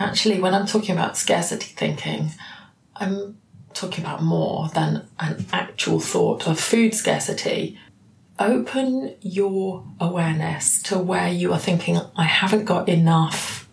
actually, 0.00 0.40
when 0.40 0.54
I'm 0.54 0.66
talking 0.66 0.94
about 0.94 1.16
scarcity 1.16 1.74
thinking, 1.76 2.30
I'm 2.96 3.36
talking 3.74 4.02
about 4.02 4.22
more 4.22 4.70
than 4.74 5.06
an 5.20 5.46
actual 5.52 6.00
thought 6.00 6.48
of 6.48 6.58
food 6.58 6.94
scarcity 6.94 7.78
open 8.38 9.14
your 9.20 9.84
awareness 10.00 10.82
to 10.84 10.98
where 10.98 11.28
you 11.28 11.52
are 11.52 11.58
thinking, 11.58 12.00
I 12.16 12.24
haven't 12.24 12.64
got 12.64 12.88
enough 12.88 13.68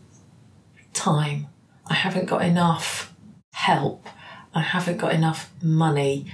time, 0.94 1.48
I 1.88 1.94
haven't 1.94 2.26
got 2.26 2.44
enough 2.44 3.14
help, 3.54 4.08
I 4.54 4.62
haven't 4.62 4.98
got 4.98 5.14
enough 5.14 5.52
money, 5.62 6.26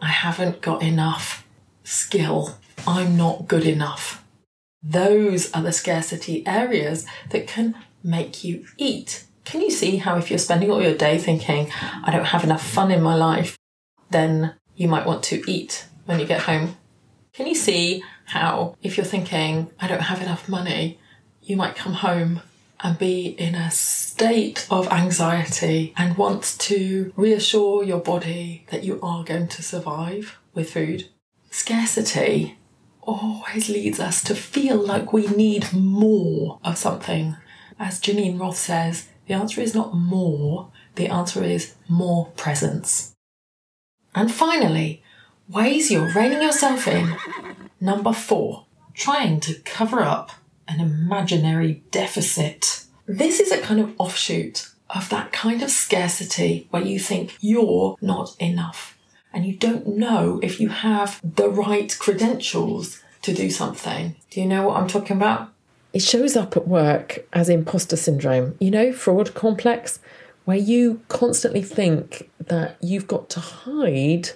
I 0.00 0.08
haven't 0.08 0.62
got 0.62 0.82
enough 0.82 1.46
skill, 1.82 2.58
I'm 2.86 3.16
not 3.16 3.48
good 3.48 3.64
enough. 3.64 4.24
Those 4.82 5.52
are 5.52 5.62
the 5.62 5.72
scarcity 5.72 6.46
areas 6.46 7.06
that 7.30 7.46
can 7.46 7.74
make 8.02 8.44
you 8.44 8.66
eat. 8.78 9.24
Can 9.44 9.60
you 9.60 9.70
see 9.70 9.96
how, 9.96 10.16
if 10.16 10.30
you're 10.30 10.38
spending 10.38 10.70
all 10.70 10.82
your 10.82 10.94
day 10.94 11.18
thinking, 11.18 11.70
I 12.02 12.10
don't 12.10 12.26
have 12.26 12.44
enough 12.44 12.66
fun 12.66 12.90
in 12.90 13.02
my 13.02 13.14
life, 13.14 13.56
then 14.10 14.54
you 14.74 14.88
might 14.88 15.06
want 15.06 15.22
to 15.24 15.42
eat 15.50 15.86
when 16.06 16.20
you 16.20 16.26
get 16.26 16.42
home 16.42 16.76
can 17.34 17.46
you 17.46 17.54
see 17.54 18.02
how, 18.26 18.76
if 18.82 18.96
you're 18.96 19.04
thinking, 19.04 19.70
I 19.80 19.88
don't 19.88 20.00
have 20.02 20.22
enough 20.22 20.48
money, 20.48 20.98
you 21.42 21.56
might 21.56 21.76
come 21.76 21.94
home 21.94 22.40
and 22.80 22.98
be 22.98 23.26
in 23.26 23.54
a 23.54 23.70
state 23.70 24.66
of 24.70 24.88
anxiety 24.88 25.92
and 25.96 26.16
want 26.16 26.56
to 26.60 27.12
reassure 27.16 27.82
your 27.82 27.98
body 27.98 28.66
that 28.70 28.84
you 28.84 29.00
are 29.02 29.24
going 29.24 29.48
to 29.48 29.62
survive 29.62 30.38
with 30.54 30.72
food? 30.72 31.08
Scarcity 31.50 32.56
always 33.02 33.68
leads 33.68 34.00
us 34.00 34.22
to 34.24 34.34
feel 34.34 34.76
like 34.76 35.12
we 35.12 35.26
need 35.26 35.72
more 35.72 36.58
of 36.64 36.78
something. 36.78 37.36
As 37.78 38.00
Geneen 38.00 38.38
Roth 38.40 38.56
says, 38.56 39.08
the 39.26 39.34
answer 39.34 39.60
is 39.60 39.74
not 39.74 39.94
more, 39.94 40.70
the 40.94 41.08
answer 41.08 41.42
is 41.42 41.74
more 41.88 42.26
presence. 42.36 43.14
And 44.14 44.32
finally, 44.32 45.02
Ways 45.48 45.90
you're 45.90 46.10
reining 46.12 46.40
yourself 46.40 46.88
in. 46.88 47.16
Number 47.78 48.14
four, 48.14 48.64
trying 48.94 49.40
to 49.40 49.54
cover 49.64 50.00
up 50.00 50.30
an 50.66 50.80
imaginary 50.80 51.82
deficit. 51.90 52.84
This 53.06 53.40
is 53.40 53.52
a 53.52 53.60
kind 53.60 53.78
of 53.78 53.94
offshoot 53.98 54.70
of 54.88 55.10
that 55.10 55.32
kind 55.32 55.62
of 55.62 55.70
scarcity 55.70 56.66
where 56.70 56.82
you 56.82 56.98
think 56.98 57.36
you're 57.40 57.96
not 58.00 58.34
enough 58.38 58.96
and 59.34 59.44
you 59.44 59.54
don't 59.54 59.86
know 59.86 60.40
if 60.42 60.60
you 60.60 60.70
have 60.70 61.20
the 61.22 61.50
right 61.50 61.94
credentials 61.98 63.02
to 63.20 63.34
do 63.34 63.50
something. 63.50 64.16
Do 64.30 64.40
you 64.40 64.46
know 64.46 64.62
what 64.62 64.80
I'm 64.80 64.88
talking 64.88 65.16
about? 65.16 65.50
It 65.92 66.02
shows 66.02 66.36
up 66.36 66.56
at 66.56 66.66
work 66.66 67.26
as 67.32 67.50
imposter 67.50 67.96
syndrome, 67.96 68.56
you 68.60 68.70
know, 68.70 68.92
fraud 68.92 69.34
complex, 69.34 69.98
where 70.44 70.56
you 70.56 71.02
constantly 71.08 71.62
think 71.62 72.30
that 72.38 72.76
you've 72.80 73.06
got 73.06 73.28
to 73.30 73.40
hide 73.40 74.30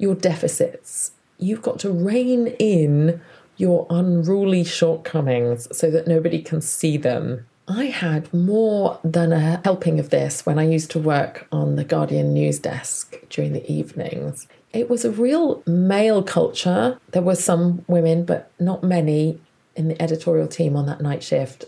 your 0.00 0.14
deficits. 0.14 1.12
You've 1.38 1.62
got 1.62 1.78
to 1.80 1.90
rein 1.90 2.48
in 2.58 3.20
your 3.56 3.86
unruly 3.90 4.64
shortcomings 4.64 5.68
so 5.76 5.90
that 5.90 6.08
nobody 6.08 6.40
can 6.40 6.62
see 6.62 6.96
them. 6.96 7.46
I 7.68 7.84
had 7.84 8.32
more 8.32 8.98
than 9.04 9.32
a 9.32 9.60
helping 9.62 10.00
of 10.00 10.10
this 10.10 10.44
when 10.44 10.58
I 10.58 10.64
used 10.64 10.90
to 10.92 10.98
work 10.98 11.46
on 11.52 11.76
the 11.76 11.84
Guardian 11.84 12.32
news 12.32 12.58
desk 12.58 13.16
during 13.28 13.52
the 13.52 13.70
evenings. 13.70 14.48
It 14.72 14.88
was 14.88 15.04
a 15.04 15.10
real 15.10 15.62
male 15.66 16.22
culture. 16.22 16.98
There 17.10 17.22
were 17.22 17.36
some 17.36 17.84
women, 17.86 18.24
but 18.24 18.50
not 18.58 18.82
many 18.82 19.38
in 19.76 19.88
the 19.88 20.02
editorial 20.02 20.48
team 20.48 20.76
on 20.76 20.86
that 20.86 21.00
night 21.00 21.22
shift. 21.22 21.66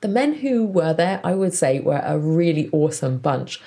The 0.00 0.08
men 0.08 0.34
who 0.34 0.66
were 0.66 0.92
there, 0.92 1.20
I 1.22 1.34
would 1.34 1.54
say, 1.54 1.78
were 1.78 2.02
a 2.04 2.18
really 2.18 2.68
awesome 2.72 3.18
bunch 3.18 3.60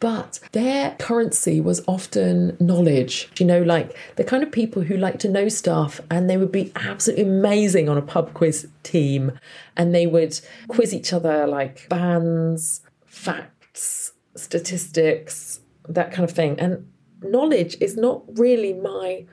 but 0.00 0.40
their 0.52 0.96
currency 0.98 1.60
was 1.60 1.82
often 1.86 2.56
knowledge. 2.58 3.28
You 3.38 3.46
know, 3.46 3.62
like 3.62 3.96
the 4.16 4.24
kind 4.24 4.42
of 4.42 4.50
people 4.50 4.82
who 4.82 4.96
like 4.96 5.18
to 5.20 5.28
know 5.28 5.48
stuff 5.48 6.00
and 6.10 6.28
they 6.28 6.38
would 6.38 6.50
be 6.50 6.72
absolutely 6.74 7.24
amazing 7.24 7.88
on 7.88 7.98
a 7.98 8.02
pub 8.02 8.32
quiz 8.32 8.66
team 8.82 9.38
and 9.76 9.94
they 9.94 10.06
would 10.06 10.40
quiz 10.68 10.94
each 10.94 11.12
other 11.12 11.46
like 11.46 11.86
bands, 11.90 12.80
facts, 13.04 14.12
statistics, 14.34 15.60
that 15.88 16.12
kind 16.12 16.28
of 16.28 16.34
thing. 16.34 16.58
And 16.58 16.90
knowledge 17.22 17.76
is 17.80 17.96
not 17.96 18.22
really 18.38 18.72
my 18.72 19.26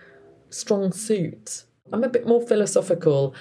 strong 0.49 0.91
suit. 0.91 1.63
I'm 1.93 2.03
a 2.03 2.09
bit 2.09 2.27
more 2.27 2.41
philosophical. 2.41 3.33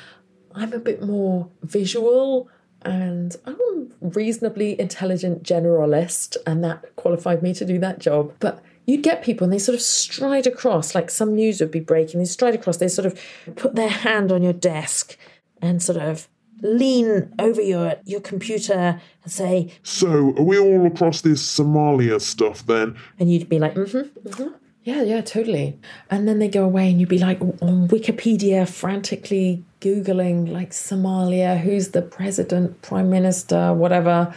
I'm 0.55 0.73
a 0.73 0.79
bit 0.79 1.03
more 1.03 1.51
visual 1.63 2.49
and 2.87 3.37
I'm 3.45 3.57
a 4.03 4.09
reasonably 4.09 4.81
intelligent 4.81 5.43
generalist, 5.43 6.37
and 6.47 6.63
that 6.65 6.97
qualified 6.97 7.43
me 7.43 7.55
to 7.55 7.65
do 7.65 7.79
that 7.79 7.99
job. 7.99 8.33
But 8.41 8.63
you'd 8.87 9.03
get 9.03 9.23
people 9.23 9.45
and 9.45 9.53
they 9.53 9.59
sort 9.59 9.75
of 9.75 9.83
stride 9.83 10.47
across, 10.47 10.95
like 10.95 11.11
some 11.11 11.35
news 11.35 11.61
would 11.61 11.71
be 11.71 11.81
breaking, 11.81 12.21
they 12.21 12.27
stride 12.27 12.55
across, 12.55 12.79
they 12.79 12.89
sort 12.89 13.07
of 13.07 13.21
put 13.57 13.75
their 13.75 13.89
hand 13.89 14.33
on 14.33 14.43
your 14.43 14.53
desk 14.53 15.17
and 15.61 15.83
sort 15.83 15.99
of 15.99 16.29
lean 16.63 17.35
over 17.39 17.61
your 17.61 17.97
your 18.05 18.21
computer 18.21 19.01
and 19.23 19.33
say, 19.33 19.71
"So, 19.83 20.35
are 20.37 20.43
we 20.43 20.59
all 20.59 20.87
across 20.87 21.21
this 21.21 21.43
Somalia 21.43 22.21
stuff 22.21 22.67
then?" 22.67 22.97
And 23.19 23.31
you'd 23.31 23.49
be 23.49 23.59
like, 23.59 23.75
"Mm-hmm, 23.75 24.29
mm-hmm, 24.29 24.55
Yeah, 24.83 25.03
yeah, 25.03 25.21
totally. 25.21 25.79
And 26.11 26.27
then 26.27 26.39
they 26.39 26.49
go 26.49 26.65
away, 26.65 26.91
and 26.91 26.99
you'd 26.99 27.11
be 27.11 27.19
like 27.19 27.41
on 27.43 27.89
Wikipedia, 27.89 28.67
frantically 28.69 29.65
Googling, 29.81 30.51
like 30.51 30.71
Somalia, 30.71 31.59
who's 31.59 31.89
the 31.89 32.03
president, 32.03 32.83
prime 32.83 33.11
minister, 33.11 33.73
whatever. 33.73 34.35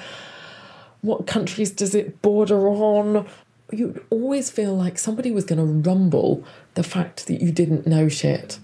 What 1.01 1.27
countries 1.27 1.71
does 1.71 1.95
it 1.95 2.21
border 2.21 2.67
on? 2.67 3.27
You'd 3.71 4.03
always 4.09 4.49
feel 4.49 4.75
like 4.75 4.97
somebody 4.97 5.31
was 5.31 5.45
going 5.45 5.59
to 5.59 5.89
rumble 5.89 6.43
the 6.73 6.83
fact 6.83 7.27
that 7.27 7.41
you 7.41 7.51
didn't 7.51 7.87
know 7.87 8.09
shit. 8.09 8.59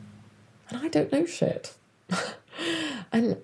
And 0.70 0.79
I 0.79 0.88
don't 0.89 1.12
know 1.12 1.25
shit. 1.25 1.75
and 3.12 3.38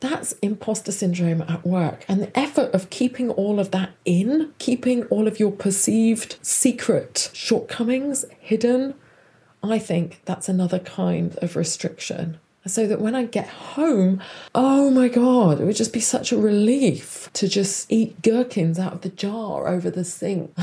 that's 0.00 0.32
imposter 0.40 0.92
syndrome 0.92 1.42
at 1.42 1.64
work. 1.64 2.04
And 2.08 2.22
the 2.22 2.38
effort 2.38 2.72
of 2.74 2.88
keeping 2.90 3.30
all 3.30 3.60
of 3.60 3.70
that 3.70 3.90
in, 4.04 4.52
keeping 4.58 5.04
all 5.04 5.28
of 5.28 5.38
your 5.38 5.52
perceived 5.52 6.36
secret 6.42 7.30
shortcomings 7.34 8.24
hidden, 8.40 8.94
I 9.62 9.78
think 9.78 10.22
that's 10.24 10.48
another 10.48 10.78
kind 10.78 11.36
of 11.42 11.56
restriction. 11.56 12.38
So 12.66 12.86
that 12.86 13.00
when 13.00 13.14
I 13.14 13.24
get 13.24 13.48
home, 13.48 14.20
oh 14.54 14.90
my 14.90 15.08
God, 15.08 15.60
it 15.60 15.64
would 15.64 15.76
just 15.76 15.94
be 15.94 16.00
such 16.00 16.30
a 16.30 16.36
relief 16.36 17.30
to 17.32 17.48
just 17.48 17.90
eat 17.90 18.20
gherkins 18.20 18.78
out 18.78 18.92
of 18.92 19.00
the 19.00 19.08
jar 19.08 19.66
over 19.66 19.90
the 19.90 20.04
sink. 20.04 20.54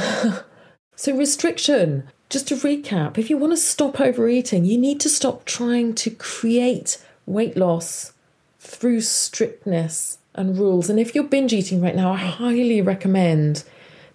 so, 0.95 1.15
restriction. 1.15 2.03
Just 2.29 2.49
to 2.49 2.55
recap, 2.55 3.17
if 3.17 3.29
you 3.29 3.37
want 3.37 3.53
to 3.53 3.57
stop 3.57 4.01
overeating, 4.01 4.65
you 4.65 4.77
need 4.77 4.99
to 4.99 5.09
stop 5.09 5.45
trying 5.45 5.95
to 5.95 6.11
create 6.11 7.01
weight 7.25 7.55
loss 7.55 8.11
through 8.59 8.99
strictness 9.01 10.17
and 10.35 10.57
rules. 10.57 10.89
And 10.89 10.99
if 10.99 11.15
you're 11.15 11.23
binge 11.23 11.53
eating 11.53 11.81
right 11.81 11.95
now, 11.95 12.11
I 12.11 12.17
highly 12.17 12.81
recommend 12.81 13.63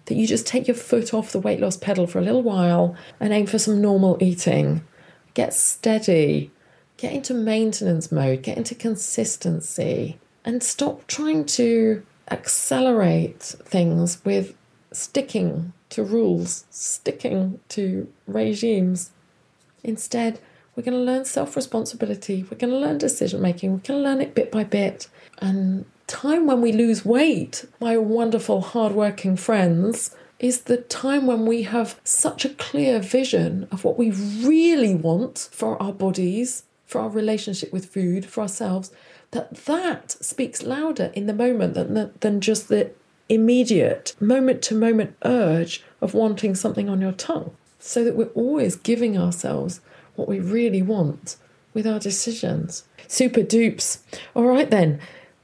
that 0.05 0.15
you 0.15 0.27
just 0.27 0.45
take 0.45 0.67
your 0.67 0.75
foot 0.75 1.13
off 1.13 1.31
the 1.31 1.39
weight 1.39 1.59
loss 1.59 1.77
pedal 1.77 2.07
for 2.07 2.19
a 2.19 2.23
little 2.23 2.43
while 2.43 2.95
and 3.19 3.33
aim 3.33 3.45
for 3.45 3.57
some 3.57 3.81
normal 3.81 4.17
eating. 4.21 4.83
Get 5.33 5.53
steady, 5.53 6.51
get 6.97 7.13
into 7.13 7.33
maintenance 7.33 8.11
mode, 8.11 8.43
get 8.43 8.57
into 8.57 8.75
consistency, 8.75 10.19
and 10.45 10.61
stop 10.61 11.07
trying 11.07 11.45
to 11.45 12.03
accelerate 12.29 13.41
things 13.41 14.23
with 14.23 14.55
sticking 14.91 15.73
to 15.89 16.03
rules, 16.03 16.65
sticking 16.69 17.59
to 17.69 18.11
regimes. 18.27 19.11
Instead, 19.83 20.39
we're 20.75 20.83
going 20.83 20.97
to 20.97 21.03
learn 21.03 21.25
self 21.25 21.55
responsibility. 21.55 22.43
We're 22.49 22.57
going 22.57 22.73
to 22.73 22.79
learn 22.79 22.97
decision 22.97 23.41
making. 23.41 23.71
We're 23.71 23.79
going 23.79 24.03
to 24.03 24.09
learn 24.09 24.21
it 24.21 24.35
bit 24.35 24.51
by 24.51 24.63
bit. 24.63 25.07
And 25.39 25.85
time 26.07 26.45
when 26.45 26.61
we 26.61 26.71
lose 26.71 27.05
weight, 27.05 27.65
my 27.79 27.97
wonderful, 27.97 28.61
hardworking 28.61 29.35
friends, 29.35 30.15
is 30.39 30.61
the 30.61 30.77
time 30.77 31.25
when 31.25 31.45
we 31.45 31.63
have 31.63 31.99
such 32.03 32.43
a 32.43 32.49
clear 32.49 32.99
vision 32.99 33.67
of 33.71 33.83
what 33.83 33.97
we 33.97 34.11
really 34.11 34.93
want 34.93 35.49
for 35.51 35.81
our 35.81 35.93
bodies, 35.93 36.63
for 36.85 36.99
our 36.99 37.09
relationship 37.09 37.71
with 37.71 37.85
food, 37.85 38.25
for 38.25 38.41
ourselves, 38.41 38.91
that 39.31 39.55
that 39.65 40.11
speaks 40.11 40.63
louder 40.63 41.11
in 41.13 41.27
the 41.27 41.33
moment 41.33 41.73
than, 41.73 42.11
than 42.19 42.41
just 42.41 42.67
the 42.67 42.91
immediate 43.29 44.15
moment 44.19 44.61
to 44.61 44.75
moment 44.75 45.15
urge 45.23 45.83
of 46.01 46.13
wanting 46.13 46.55
something 46.55 46.89
on 46.89 47.01
your 47.01 47.13
tongue. 47.13 47.55
So 47.79 48.03
that 48.03 48.15
we're 48.15 48.27
always 48.27 48.75
giving 48.75 49.17
ourselves 49.17 49.81
what 50.15 50.27
we 50.27 50.39
really 50.39 50.81
want 50.81 51.37
with 51.73 51.87
our 51.87 51.99
decisions. 51.99 52.83
Super 53.07 53.43
dupes. 53.43 54.03
All 54.35 54.45
right, 54.45 54.69
then. 54.69 54.99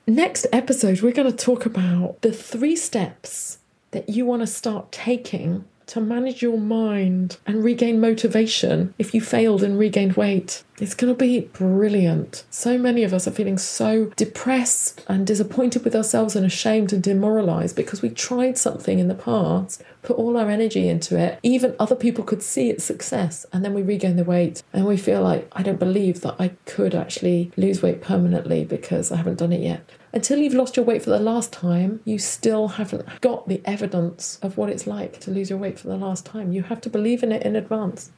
Next 0.10 0.48
episode, 0.52 1.02
we're 1.04 1.12
going 1.12 1.32
to 1.32 1.38
talk 1.38 1.68
about 1.68 2.20
the 2.22 2.32
three 2.32 2.76
steps 2.76 3.60
that 3.92 4.10
you 4.10 4.26
want 4.26 4.42
to 4.42 4.48
start 4.48 4.92
taking 4.92 5.66
to 5.86 6.02
manage 6.02 6.42
your 6.42 6.58
mind 6.58 7.38
and 7.48 7.64
regain 7.64 8.00
motivation 8.00 8.94
if 9.00 9.14
you 9.14 9.22
failed 9.22 9.64
and 9.64 9.78
regained 9.78 10.14
weight. 10.14 10.64
It's 10.80 10.94
going 10.94 11.12
to 11.14 11.18
be 11.18 11.42
brilliant. 11.42 12.44
So 12.52 12.78
many 12.78 13.04
of 13.04 13.14
us 13.14 13.28
are 13.28 13.32
feeling 13.32 13.58
so 13.58 14.06
depressed 14.16 15.04
and 15.08 15.26
disappointed 15.26 15.84
with 15.84 15.96
ourselves 15.96 16.36
and 16.36 16.46
ashamed 16.46 16.94
and 16.94 17.02
demoralized 17.02 17.76
because 17.76 18.02
we 18.04 18.10
tried 18.10 18.58
something 18.58 19.00
in 19.00 19.08
the 19.08 19.16
past, 19.16 19.84
put 20.04 20.18
all 20.18 20.38
our 20.38 20.50
energy 20.50 20.88
into 20.88 21.18
it. 21.18 21.40
Even 21.42 21.76
other 21.80 21.96
people 21.96 22.24
could 22.24 22.44
see 22.44 22.70
its 22.70 22.84
success, 22.84 23.48
and 23.52 23.66
then 23.66 23.74
we 23.74 23.82
regain 23.82 24.16
the 24.16 24.24
weight 24.24 24.62
and 24.72 24.86
we 24.86 24.96
feel 24.96 25.22
like, 25.22 25.48
I 25.54 25.64
don't 25.64 25.80
believe 25.80 26.22
that 26.22 26.36
I 26.40 26.50
could 26.66 26.94
actually 26.94 27.52
lose 27.58 27.82
weight 27.82 28.02
permanently 28.02 28.64
because 28.64 29.12
I 29.12 29.18
haven't 29.18 29.40
done 29.40 29.54
it 29.54 29.62
yet 29.62 29.90
until 30.12 30.40
you've 30.40 30.54
lost 30.54 30.76
your 30.76 30.86
weight 30.86 31.04
for 31.04 31.12
the 31.12 31.20
last 31.20 31.54
time, 31.54 32.02
you 32.06 32.18
still 32.18 32.70
haven't 32.70 33.06
got 33.22 33.48
the 33.48 33.62
evidence 33.66 34.40
of 34.42 34.58
what 34.58 34.70
it's 34.70 34.88
like 34.88 35.20
to 35.22 35.32
lose 35.32 35.50
your 35.50 35.60
weight 35.60 35.80
for 35.80 35.88
the 35.88 35.98
last 35.98 36.26
time. 36.26 36.52
You 36.52 36.64
have 36.64 36.82
to 36.82 36.90
believe 36.90 37.24
in 37.24 37.32
it 37.32 37.44
in 37.44 37.56
advance. 37.56 38.12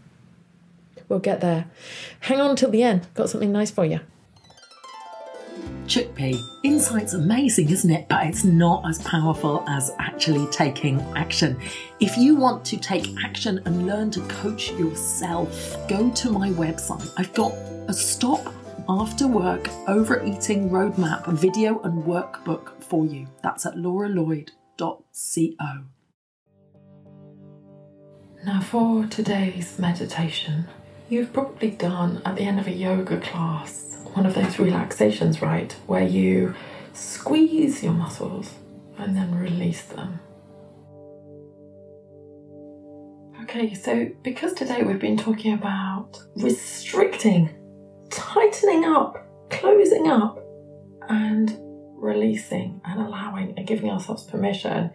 We'll 1.10 1.20
get 1.20 1.42
there. 1.42 1.66
Hang 2.22 2.40
on 2.40 2.56
till 2.56 2.72
the 2.72 2.84
end. 2.84 3.08
Got 3.14 3.30
something 3.30 3.52
nice 3.52 3.72
for 3.72 3.84
you. 3.84 4.00
Chickpea. 5.86 6.42
Insight's 6.64 7.14
amazing, 7.14 7.70
isn't 7.70 7.92
it? 7.92 8.08
But 8.08 8.28
it's 8.28 8.46
not 8.46 8.88
as 8.88 9.00
powerful 9.00 9.66
as 9.68 9.92
actually 10.00 10.48
taking 10.48 11.02
action. 11.18 11.60
If 12.00 12.18
you 12.18 12.36
want 12.36 12.64
to 12.66 12.78
take 12.78 13.08
action 13.26 13.62
and 13.66 13.86
learn 13.86 14.10
to 14.12 14.22
coach 14.28 14.72
yourself, 14.72 15.76
go 15.90 16.10
to 16.10 16.32
my 16.32 16.50
website. 16.52 17.12
I've 17.18 17.34
got 17.34 17.52
a 17.90 17.94
stop 17.94 18.54
after 18.90 19.28
work 19.28 19.70
overeating 19.88 20.70
roadmap 20.70 21.28
video 21.28 21.80
and 21.82 22.04
workbook 22.04 22.84
for 22.84 23.06
you. 23.06 23.28
That's 23.44 23.66
at 23.66 23.76
lauralloyd.co. 23.76 25.84
Now, 28.44 28.62
for 28.62 29.06
today's 29.06 29.78
meditation, 29.78 30.66
you've 31.10 31.32
probably 31.32 31.72
done 31.72 32.22
at 32.26 32.36
the 32.36 32.44
end 32.44 32.60
of 32.60 32.68
a 32.68 32.72
yoga 32.72 33.20
class 33.20 33.92
one 34.14 34.26
of 34.26 34.36
those 34.36 34.60
relaxations, 34.60 35.42
right? 35.42 35.72
Where 35.88 36.04
you 36.04 36.54
squeeze 36.94 37.84
your 37.84 37.94
muscles 37.94 38.56
and 38.98 39.16
then 39.16 39.34
release 39.36 39.84
them. 39.84 40.20
Okay, 43.44 43.74
so 43.74 44.10
because 44.24 44.54
today 44.54 44.84
we've 44.84 45.00
been 45.00 45.18
talking 45.18 45.54
about 45.54 46.22
restricting 46.36 47.50
tightening 48.12 48.86
up, 48.86 49.18
closing 49.50 50.08
up, 50.08 50.40
and 51.10 51.58
releasing 51.96 52.82
and 52.86 53.02
allowing 53.02 53.54
and 53.58 53.68
giving 53.68 53.90
ourselves 53.90 54.24
permission. 54.24 54.92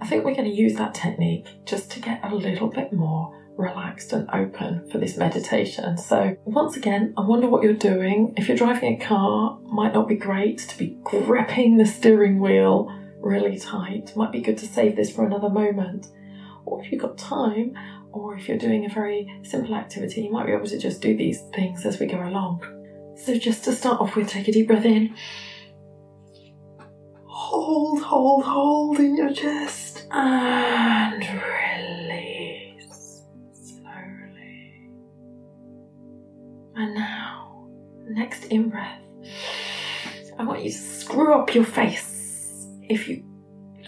I 0.00 0.06
think 0.06 0.24
we're 0.24 0.34
going 0.34 0.50
to 0.50 0.54
use 0.54 0.74
that 0.74 0.94
technique 0.94 1.46
just 1.64 1.90
to 1.92 2.00
get 2.00 2.20
a 2.24 2.34
little 2.34 2.68
bit 2.68 2.92
more 2.92 3.36
relaxed 3.56 4.12
and 4.12 4.28
open 4.32 4.88
for 4.90 4.98
this 4.98 5.16
meditation. 5.16 5.98
So, 5.98 6.36
once 6.44 6.76
again, 6.76 7.12
I 7.16 7.22
wonder 7.22 7.48
what 7.48 7.62
you're 7.62 7.74
doing. 7.74 8.32
If 8.36 8.48
you're 8.48 8.56
driving 8.56 9.00
a 9.00 9.04
car, 9.04 9.58
might 9.64 9.92
not 9.92 10.08
be 10.08 10.16
great 10.16 10.58
to 10.58 10.78
be 10.78 10.96
gripping 11.04 11.76
the 11.76 11.86
steering 11.86 12.40
wheel 12.40 12.90
really 13.20 13.58
tight. 13.58 14.16
Might 14.16 14.32
be 14.32 14.40
good 14.40 14.58
to 14.58 14.66
save 14.66 14.96
this 14.96 15.14
for 15.14 15.26
another 15.26 15.50
moment. 15.50 16.06
Or 16.64 16.82
if 16.82 16.90
you've 16.90 17.02
got 17.02 17.18
time, 17.18 17.74
or 18.12 18.36
if 18.36 18.48
you're 18.48 18.58
doing 18.58 18.86
a 18.86 18.88
very 18.88 19.28
simple 19.42 19.74
activity, 19.74 20.22
you 20.22 20.32
might 20.32 20.46
be 20.46 20.52
able 20.52 20.66
to 20.66 20.78
just 20.78 21.00
do 21.00 21.16
these 21.16 21.42
things 21.54 21.84
as 21.86 21.98
we 21.98 22.06
go 22.06 22.20
along. 22.20 22.62
So, 23.16 23.36
just 23.36 23.64
to 23.64 23.72
start 23.72 24.00
off 24.00 24.16
with, 24.16 24.28
take 24.28 24.48
a 24.48 24.52
deep 24.52 24.68
breath 24.68 24.84
in. 24.84 25.14
Hold, 27.26 28.02
hold, 28.02 28.44
hold 28.44 28.98
in 28.98 29.16
your 29.16 29.32
chest 29.32 30.06
and 30.10 31.22
release 31.22 33.22
slowly. 33.52 34.90
And 36.76 36.94
now, 36.94 37.68
next 38.08 38.46
in 38.46 38.70
breath, 38.70 39.02
I 40.38 40.44
want 40.44 40.64
you 40.64 40.70
to 40.70 40.76
screw 40.76 41.34
up 41.34 41.54
your 41.54 41.64
face. 41.64 42.66
If 42.82 43.08
you 43.08 43.24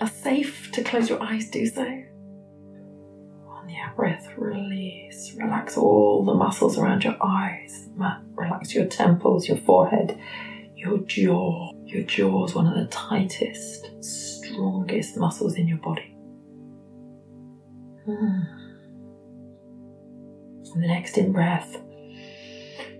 are 0.00 0.08
safe 0.08 0.70
to 0.72 0.84
close 0.84 1.08
your 1.08 1.22
eyes, 1.22 1.50
do 1.50 1.66
so 1.66 2.04
breath, 3.96 4.28
release. 4.36 5.34
Relax 5.36 5.76
all 5.76 6.24
the 6.24 6.34
muscles 6.34 6.78
around 6.78 7.04
your 7.04 7.16
eyes. 7.22 7.88
Relax 8.34 8.74
your 8.74 8.86
temples, 8.86 9.48
your 9.48 9.58
forehead, 9.58 10.18
your 10.74 10.98
jaw. 10.98 11.72
Your 11.84 12.02
jaw 12.04 12.46
is 12.46 12.54
one 12.54 12.66
of 12.66 12.74
the 12.74 12.86
tightest, 12.86 13.90
strongest 14.02 15.16
muscles 15.16 15.54
in 15.56 15.68
your 15.68 15.78
body. 15.78 16.14
Hmm. 18.04 18.40
And 20.74 20.82
the 20.82 20.88
next 20.88 21.18
in 21.18 21.32
breath, 21.32 21.76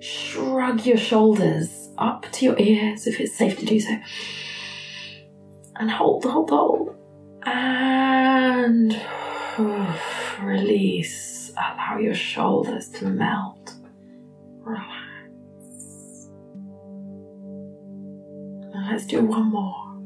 shrug 0.01 0.85
your 0.85 0.99
shoulders 0.99 1.91
up 1.97 2.27
to 2.33 2.45
your 2.45 2.59
ears 2.59 3.07
if 3.07 3.19
it's 3.21 3.37
safe 3.37 3.59
to 3.59 3.65
do 3.65 3.81
so. 3.81 3.97
And 5.77 5.91
hold, 5.91 6.25
hold, 6.25 6.51
hold. 6.51 6.97
And 7.45 8.93
release. 10.45 11.51
Allow 11.57 11.99
your 11.99 12.15
shoulders 12.15 12.89
to 12.91 13.07
melt. 13.07 13.75
Relax. 14.61 15.03
And 18.73 18.91
let's 18.91 19.07
do 19.07 19.25
one 19.25 19.51
more. 19.51 20.01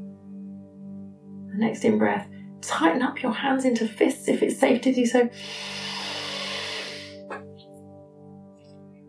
The 1.53 1.59
next 1.59 1.85
in 1.85 1.99
breath, 1.99 2.29
tighten 2.61 3.03
up 3.03 3.23
your 3.23 3.33
hands 3.33 3.65
into 3.65 3.87
fists 3.87 4.29
if 4.29 4.43
it's 4.43 4.59
safe 4.59 4.83
to 4.83 4.93
do 4.93 5.07
so. 5.07 5.29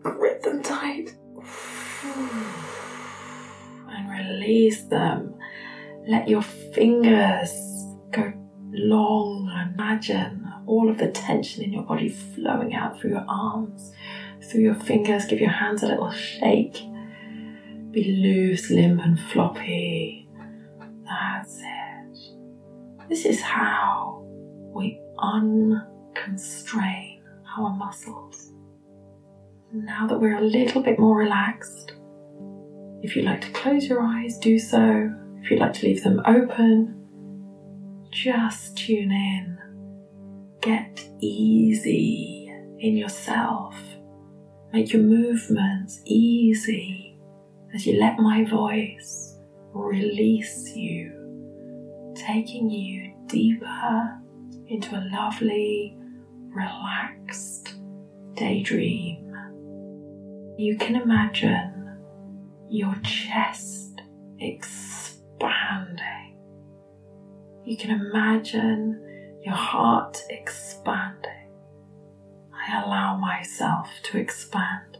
Grip 0.02 0.42
them 0.42 0.62
tight. 0.62 1.14
And 3.90 4.10
release 4.10 4.84
them. 4.84 5.34
Let 6.06 6.28
your 6.28 6.42
fingers 6.42 7.50
go 8.12 8.32
long. 8.72 9.50
Imagine 9.74 10.37
all 10.68 10.90
of 10.90 10.98
the 10.98 11.08
tension 11.08 11.64
in 11.64 11.72
your 11.72 11.82
body 11.82 12.08
flowing 12.08 12.72
out 12.74 13.00
through 13.00 13.10
your 13.10 13.24
arms, 13.28 13.92
through 14.44 14.60
your 14.60 14.74
fingers. 14.74 15.24
Give 15.24 15.40
your 15.40 15.50
hands 15.50 15.82
a 15.82 15.86
little 15.86 16.12
shake. 16.12 16.80
Be 17.90 18.20
loose, 18.22 18.70
limp, 18.70 19.00
and 19.02 19.18
floppy. 19.18 20.28
That's 21.04 21.60
it. 21.60 22.18
This 23.08 23.24
is 23.24 23.40
how 23.40 24.22
we 24.74 25.00
unconstrain 25.18 27.20
our 27.56 27.74
muscles. 27.74 28.52
Now 29.72 30.06
that 30.06 30.20
we're 30.20 30.36
a 30.36 30.42
little 30.42 30.82
bit 30.82 30.98
more 30.98 31.16
relaxed, 31.16 31.94
if 33.02 33.16
you'd 33.16 33.24
like 33.24 33.40
to 33.40 33.50
close 33.52 33.86
your 33.86 34.02
eyes, 34.02 34.36
do 34.38 34.58
so. 34.58 35.10
If 35.40 35.50
you'd 35.50 35.60
like 35.60 35.72
to 35.74 35.86
leave 35.86 36.02
them 36.02 36.20
open, 36.26 36.94
just 38.10 38.76
tune 38.76 39.12
in. 39.12 39.56
Get 40.68 41.00
easy 41.20 42.52
in 42.78 42.94
yourself. 42.98 43.74
Make 44.70 44.92
your 44.92 45.00
movements 45.00 46.02
easy 46.04 47.18
as 47.74 47.86
you 47.86 47.98
let 47.98 48.18
my 48.18 48.44
voice 48.44 49.38
release 49.72 50.76
you, 50.76 52.12
taking 52.14 52.68
you 52.68 53.14
deeper 53.28 54.20
into 54.66 54.94
a 54.94 55.08
lovely, 55.10 55.96
relaxed 56.50 57.72
daydream. 58.34 59.24
You 60.58 60.76
can 60.76 60.96
imagine 60.96 61.98
your 62.68 62.94
chest 63.02 64.02
expanding. 64.38 66.36
You 67.64 67.78
can 67.78 67.90
imagine 67.90 69.07
your 69.48 69.56
heart 69.56 70.22
expanding. 70.28 71.48
I 72.52 72.82
allow 72.84 73.16
myself 73.16 73.88
to 74.02 74.18
expand 74.18 74.98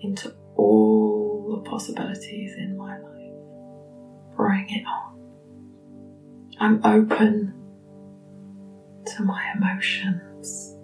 into 0.00 0.32
all 0.54 1.56
the 1.56 1.68
possibilities 1.68 2.54
in 2.56 2.76
my 2.76 2.96
life. 2.96 4.36
Bring 4.36 4.68
it 4.70 4.86
on. 4.86 5.18
I'm 6.60 6.84
open 6.84 7.54
to 9.16 9.22
my 9.24 9.52
emotions. 9.56 10.76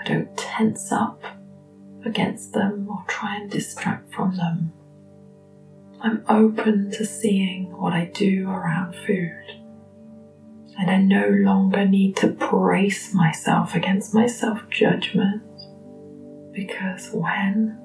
I 0.00 0.02
don't 0.02 0.36
tense 0.36 0.90
up 0.90 1.22
against 2.04 2.52
them 2.52 2.88
or 2.90 3.04
try 3.06 3.36
and 3.36 3.48
distract 3.48 4.12
from 4.12 4.36
them. 4.36 4.72
I'm 6.00 6.24
open 6.28 6.90
to 6.90 7.06
seeing 7.06 7.70
what 7.78 7.92
I 7.92 8.06
do 8.06 8.50
around 8.50 8.96
food 9.06 9.61
and 10.78 10.90
I 10.90 10.98
no 10.98 11.28
longer 11.28 11.86
need 11.86 12.16
to 12.16 12.28
brace 12.28 13.12
myself 13.12 13.74
against 13.74 14.14
my 14.14 14.26
self 14.26 14.68
judgment 14.70 15.42
because 16.52 17.10
when 17.12 17.78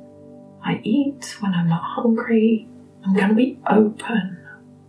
I 0.64 0.80
eat, 0.84 1.38
when 1.40 1.54
I'm 1.54 1.70
not 1.70 1.84
hungry, 1.84 2.68
I'm 3.06 3.14
going 3.14 3.30
to 3.30 3.36
be 3.36 3.60
open 3.70 4.38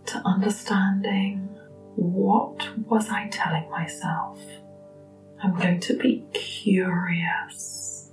to 0.07 0.21
understanding 0.25 1.49
what 1.95 2.67
was 2.87 3.09
I 3.09 3.27
telling 3.29 3.69
myself. 3.69 4.39
I'm 5.41 5.55
going 5.57 5.79
to 5.81 5.97
be 5.97 6.25
curious. 6.33 8.11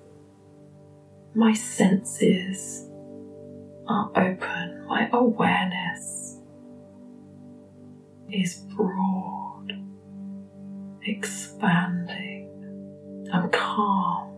My 1.35 1.53
senses 1.55 2.88
are 3.88 4.11
open, 4.16 4.87
my 4.87 5.09
awareness 5.12 6.38
is 8.29 8.57
broad 8.77 9.45
expanding. 11.06 12.50
I'm 13.32 13.50
calm 13.50 14.32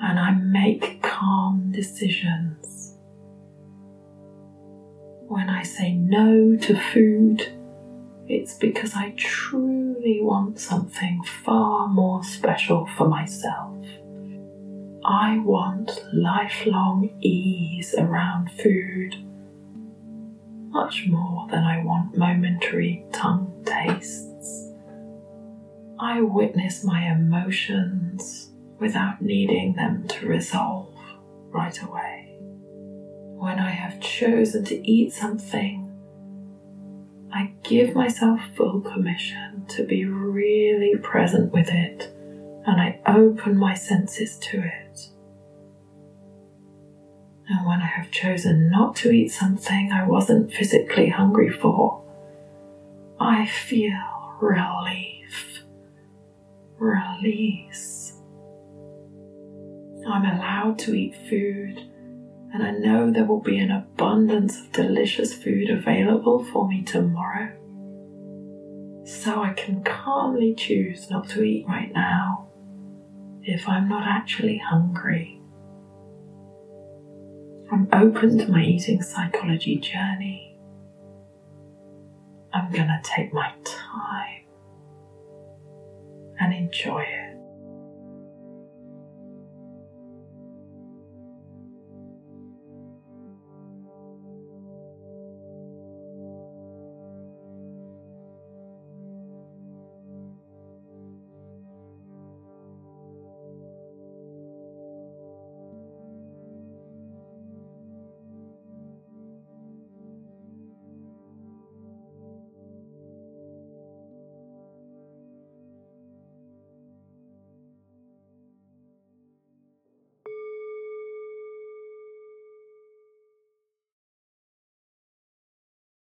and 0.00 0.18
I 0.18 0.32
make 0.32 1.02
calm 1.02 1.70
decisions. 1.72 2.94
When 5.26 5.50
I 5.50 5.62
say 5.62 5.92
no 5.92 6.56
to 6.56 6.80
food, 6.92 7.52
it's 8.26 8.54
because 8.54 8.94
I 8.94 9.14
truly 9.16 10.20
want 10.22 10.60
something 10.60 11.22
far 11.44 11.88
more 11.88 12.22
special 12.22 12.86
for 12.96 13.08
myself. 13.08 13.84
I 15.04 15.38
want 15.38 16.04
lifelong 16.12 17.10
ease 17.20 17.94
around 17.96 18.50
food, 18.52 19.14
much 20.70 21.06
more 21.08 21.48
than 21.50 21.64
I 21.64 21.82
want 21.82 22.16
momentary 22.16 23.04
tongue 23.12 23.62
tastes. 23.64 24.27
I 26.00 26.20
witness 26.20 26.84
my 26.84 27.10
emotions 27.10 28.52
without 28.78 29.20
needing 29.20 29.74
them 29.74 30.06
to 30.06 30.28
resolve 30.28 30.94
right 31.50 31.76
away. 31.82 32.36
When 32.40 33.58
I 33.58 33.70
have 33.70 34.00
chosen 34.00 34.64
to 34.66 34.88
eat 34.88 35.12
something, 35.12 35.84
I 37.32 37.52
give 37.64 37.96
myself 37.96 38.40
full 38.56 38.80
permission 38.80 39.64
to 39.70 39.84
be 39.84 40.04
really 40.04 40.96
present 41.02 41.52
with 41.52 41.68
it 41.68 42.12
and 42.64 42.80
I 42.80 43.00
open 43.06 43.58
my 43.58 43.74
senses 43.74 44.38
to 44.38 44.58
it. 44.58 45.00
And 47.48 47.66
when 47.66 47.80
I 47.80 47.86
have 47.86 48.12
chosen 48.12 48.70
not 48.70 48.94
to 48.96 49.10
eat 49.10 49.30
something 49.30 49.90
I 49.90 50.06
wasn't 50.06 50.52
physically 50.52 51.08
hungry 51.08 51.50
for, 51.50 52.04
I 53.18 53.46
feel 53.46 54.36
relief 54.40 55.17
release. 56.78 58.12
I'm 60.08 60.24
allowed 60.24 60.78
to 60.80 60.94
eat 60.94 61.14
food, 61.28 61.78
and 62.52 62.62
I 62.62 62.70
know 62.70 63.10
there 63.10 63.24
will 63.24 63.40
be 63.40 63.58
an 63.58 63.70
abundance 63.70 64.58
of 64.58 64.72
delicious 64.72 65.34
food 65.34 65.70
available 65.70 66.44
for 66.44 66.66
me 66.66 66.82
tomorrow. 66.82 67.52
So 69.04 69.42
I 69.42 69.52
can 69.54 69.82
calmly 69.84 70.54
choose 70.54 71.10
not 71.10 71.28
to 71.30 71.42
eat 71.42 71.66
right 71.66 71.92
now 71.92 72.48
if 73.42 73.68
I'm 73.68 73.88
not 73.88 74.06
actually 74.06 74.58
hungry. 74.58 75.40
I'm 77.70 77.88
open 77.92 78.38
to 78.38 78.50
my 78.50 78.62
eating 78.62 79.02
psychology 79.02 79.76
journey. 79.76 80.58
I'm 82.52 82.72
gonna 82.72 83.00
take 83.04 83.32
my 83.32 83.52
time 83.64 84.47
and 86.40 86.52
enjoy 86.52 87.02
it. 87.02 87.27